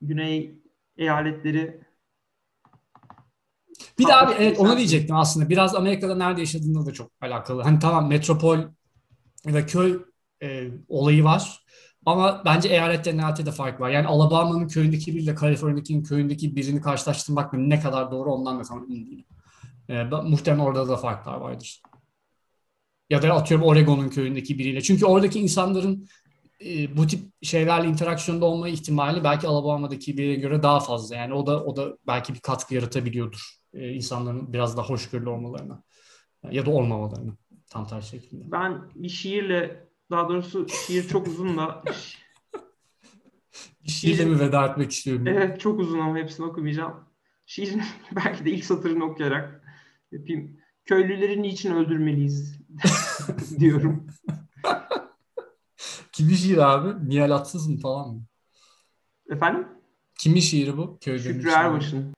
güney 0.01 0.55
eyaletleri 0.97 1.81
Bir 3.99 4.07
de 4.07 4.15
abi 4.15 4.33
evet 4.39 4.61
onu 4.61 4.77
diyecektim 4.77 5.17
aslında. 5.17 5.49
Biraz 5.49 5.75
Amerika'da 5.75 6.15
nerede 6.15 6.41
yaşadığında 6.41 6.87
da 6.87 6.93
çok 6.93 7.11
alakalı. 7.21 7.63
Hani 7.63 7.79
tamam 7.79 8.09
metropol 8.09 8.59
ve 9.47 9.67
köy 9.67 10.03
e, 10.43 10.69
olayı 10.89 11.25
var. 11.25 11.65
Ama 12.07 12.43
bence 12.45 12.69
eyaletten 12.69 13.19
eyalete 13.19 13.47
de 13.47 13.53
fark 13.53 13.81
var. 13.81 13.91
Yani 13.91 14.07
Alabama'nın 14.07 14.69
köyündeki 14.69 15.15
biriyle 15.15 15.35
Kaliforniya'nın 15.35 16.03
köyündeki 16.03 16.57
birini 16.57 16.81
karşılaştırmak 16.81 17.53
ne 17.53 17.81
kadar 17.81 18.11
doğru 18.11 18.33
ondan 18.33 18.59
da 18.59 18.63
tam 18.63 18.85
emin 18.85 19.07
değilim. 19.07 19.25
E, 19.89 20.05
muhtemelen 20.05 20.65
orada 20.65 20.89
da 20.89 20.97
farklar 20.97 21.35
vardır. 21.35 21.83
Ya 23.11 23.23
da 23.23 23.33
atıyorum 23.35 23.67
Oregon'un 23.67 24.09
köyündeki 24.09 24.59
biriyle. 24.59 24.81
Çünkü 24.81 25.07
oradaki 25.07 25.41
insanların 25.41 26.09
e, 26.65 26.97
bu 26.97 27.07
tip 27.07 27.21
şeylerle 27.43 27.89
interaksiyonda 27.89 28.45
olma 28.45 28.69
ihtimali 28.69 29.25
belki 29.25 29.49
Alabama'daki 29.49 30.19
biriye 30.19 30.35
göre 30.35 30.63
daha 30.63 30.81
fazla. 30.81 31.17
Yani 31.17 31.35
o 31.35 31.47
da 31.47 31.65
o 31.65 31.77
da 31.77 31.97
belki 32.07 32.35
bir 32.35 32.41
katkı 32.41 32.75
yaratabiliyordur 32.75 33.41
e, 33.75 33.93
insanların 33.93 34.53
biraz 34.53 34.77
daha 34.77 34.89
hoşgörülü 34.89 35.29
olmalarına 35.29 35.83
ya 36.51 36.67
da 36.67 36.71
olmamalarına 36.71 37.37
tam 37.71 37.87
tersi 37.87 38.09
şekilde. 38.11 38.53
ben 38.53 38.83
bir 38.95 39.09
şiirle 39.09 39.87
daha 40.11 40.29
doğrusu 40.29 40.67
şiir 40.69 41.09
çok 41.09 41.27
uzun 41.27 41.59
da 41.59 41.83
Şiirle 43.87 44.25
mi 44.25 44.41
veda 44.41 44.67
etmek 44.67 44.91
istiyorum? 44.91 45.27
evet 45.27 45.61
çok 45.61 45.81
uzun 45.81 45.99
ama 45.99 46.17
hepsini 46.17 46.47
okumayacağım. 46.47 46.95
Şiirin 47.47 47.83
belki 48.17 48.45
de 48.45 48.51
ilk 48.51 48.65
satırını 48.65 49.05
okuyarak 49.05 49.63
yapayım. 50.13 50.57
Köylüleri 50.85 51.43
niçin 51.43 51.75
öldürmeliyiz 51.75 52.60
diyorum. 53.59 54.07
Kimin 56.13 56.35
şiiri 56.35 56.65
abi? 56.65 57.09
Nihal 57.11 57.31
Atsız 57.31 57.69
mı 57.69 57.81
falan 57.81 58.09
mı? 58.15 58.23
Efendim? 59.31 59.69
Kimin 60.19 60.41
şiiri 60.41 60.77
bu? 60.77 60.99
Köylerin 61.01 61.33
Şükrü. 61.33 61.51
Erbaş'ın. 61.51 62.15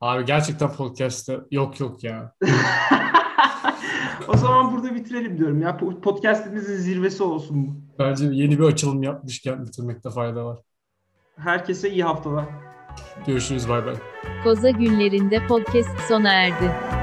Abi 0.00 0.24
gerçekten 0.24 0.72
podcast'te 0.72 1.40
yok 1.50 1.80
yok 1.80 2.04
ya. 2.04 2.34
o 4.28 4.36
zaman 4.36 4.72
burada 4.72 4.94
bitirelim 4.94 5.38
diyorum. 5.38 5.62
Ya 5.62 5.70
Po- 5.70 6.00
podcast'imizin 6.00 6.76
zirvesi 6.76 7.22
olsun 7.22 7.66
bu. 7.66 7.98
Bence 7.98 8.26
yeni 8.32 8.58
bir 8.58 8.64
açılım 8.64 9.02
yapmışken 9.02 9.66
bitirmekte 9.66 10.10
fayda 10.10 10.44
var. 10.44 10.58
Herkese 11.36 11.90
iyi 11.90 12.04
haftalar. 12.04 12.44
Görüşürüz 13.26 13.68
bay 13.68 13.86
bay. 13.86 13.94
Koza 14.44 14.70
günlerinde 14.70 15.46
podcast 15.46 16.00
sona 16.08 16.32
erdi. 16.32 17.01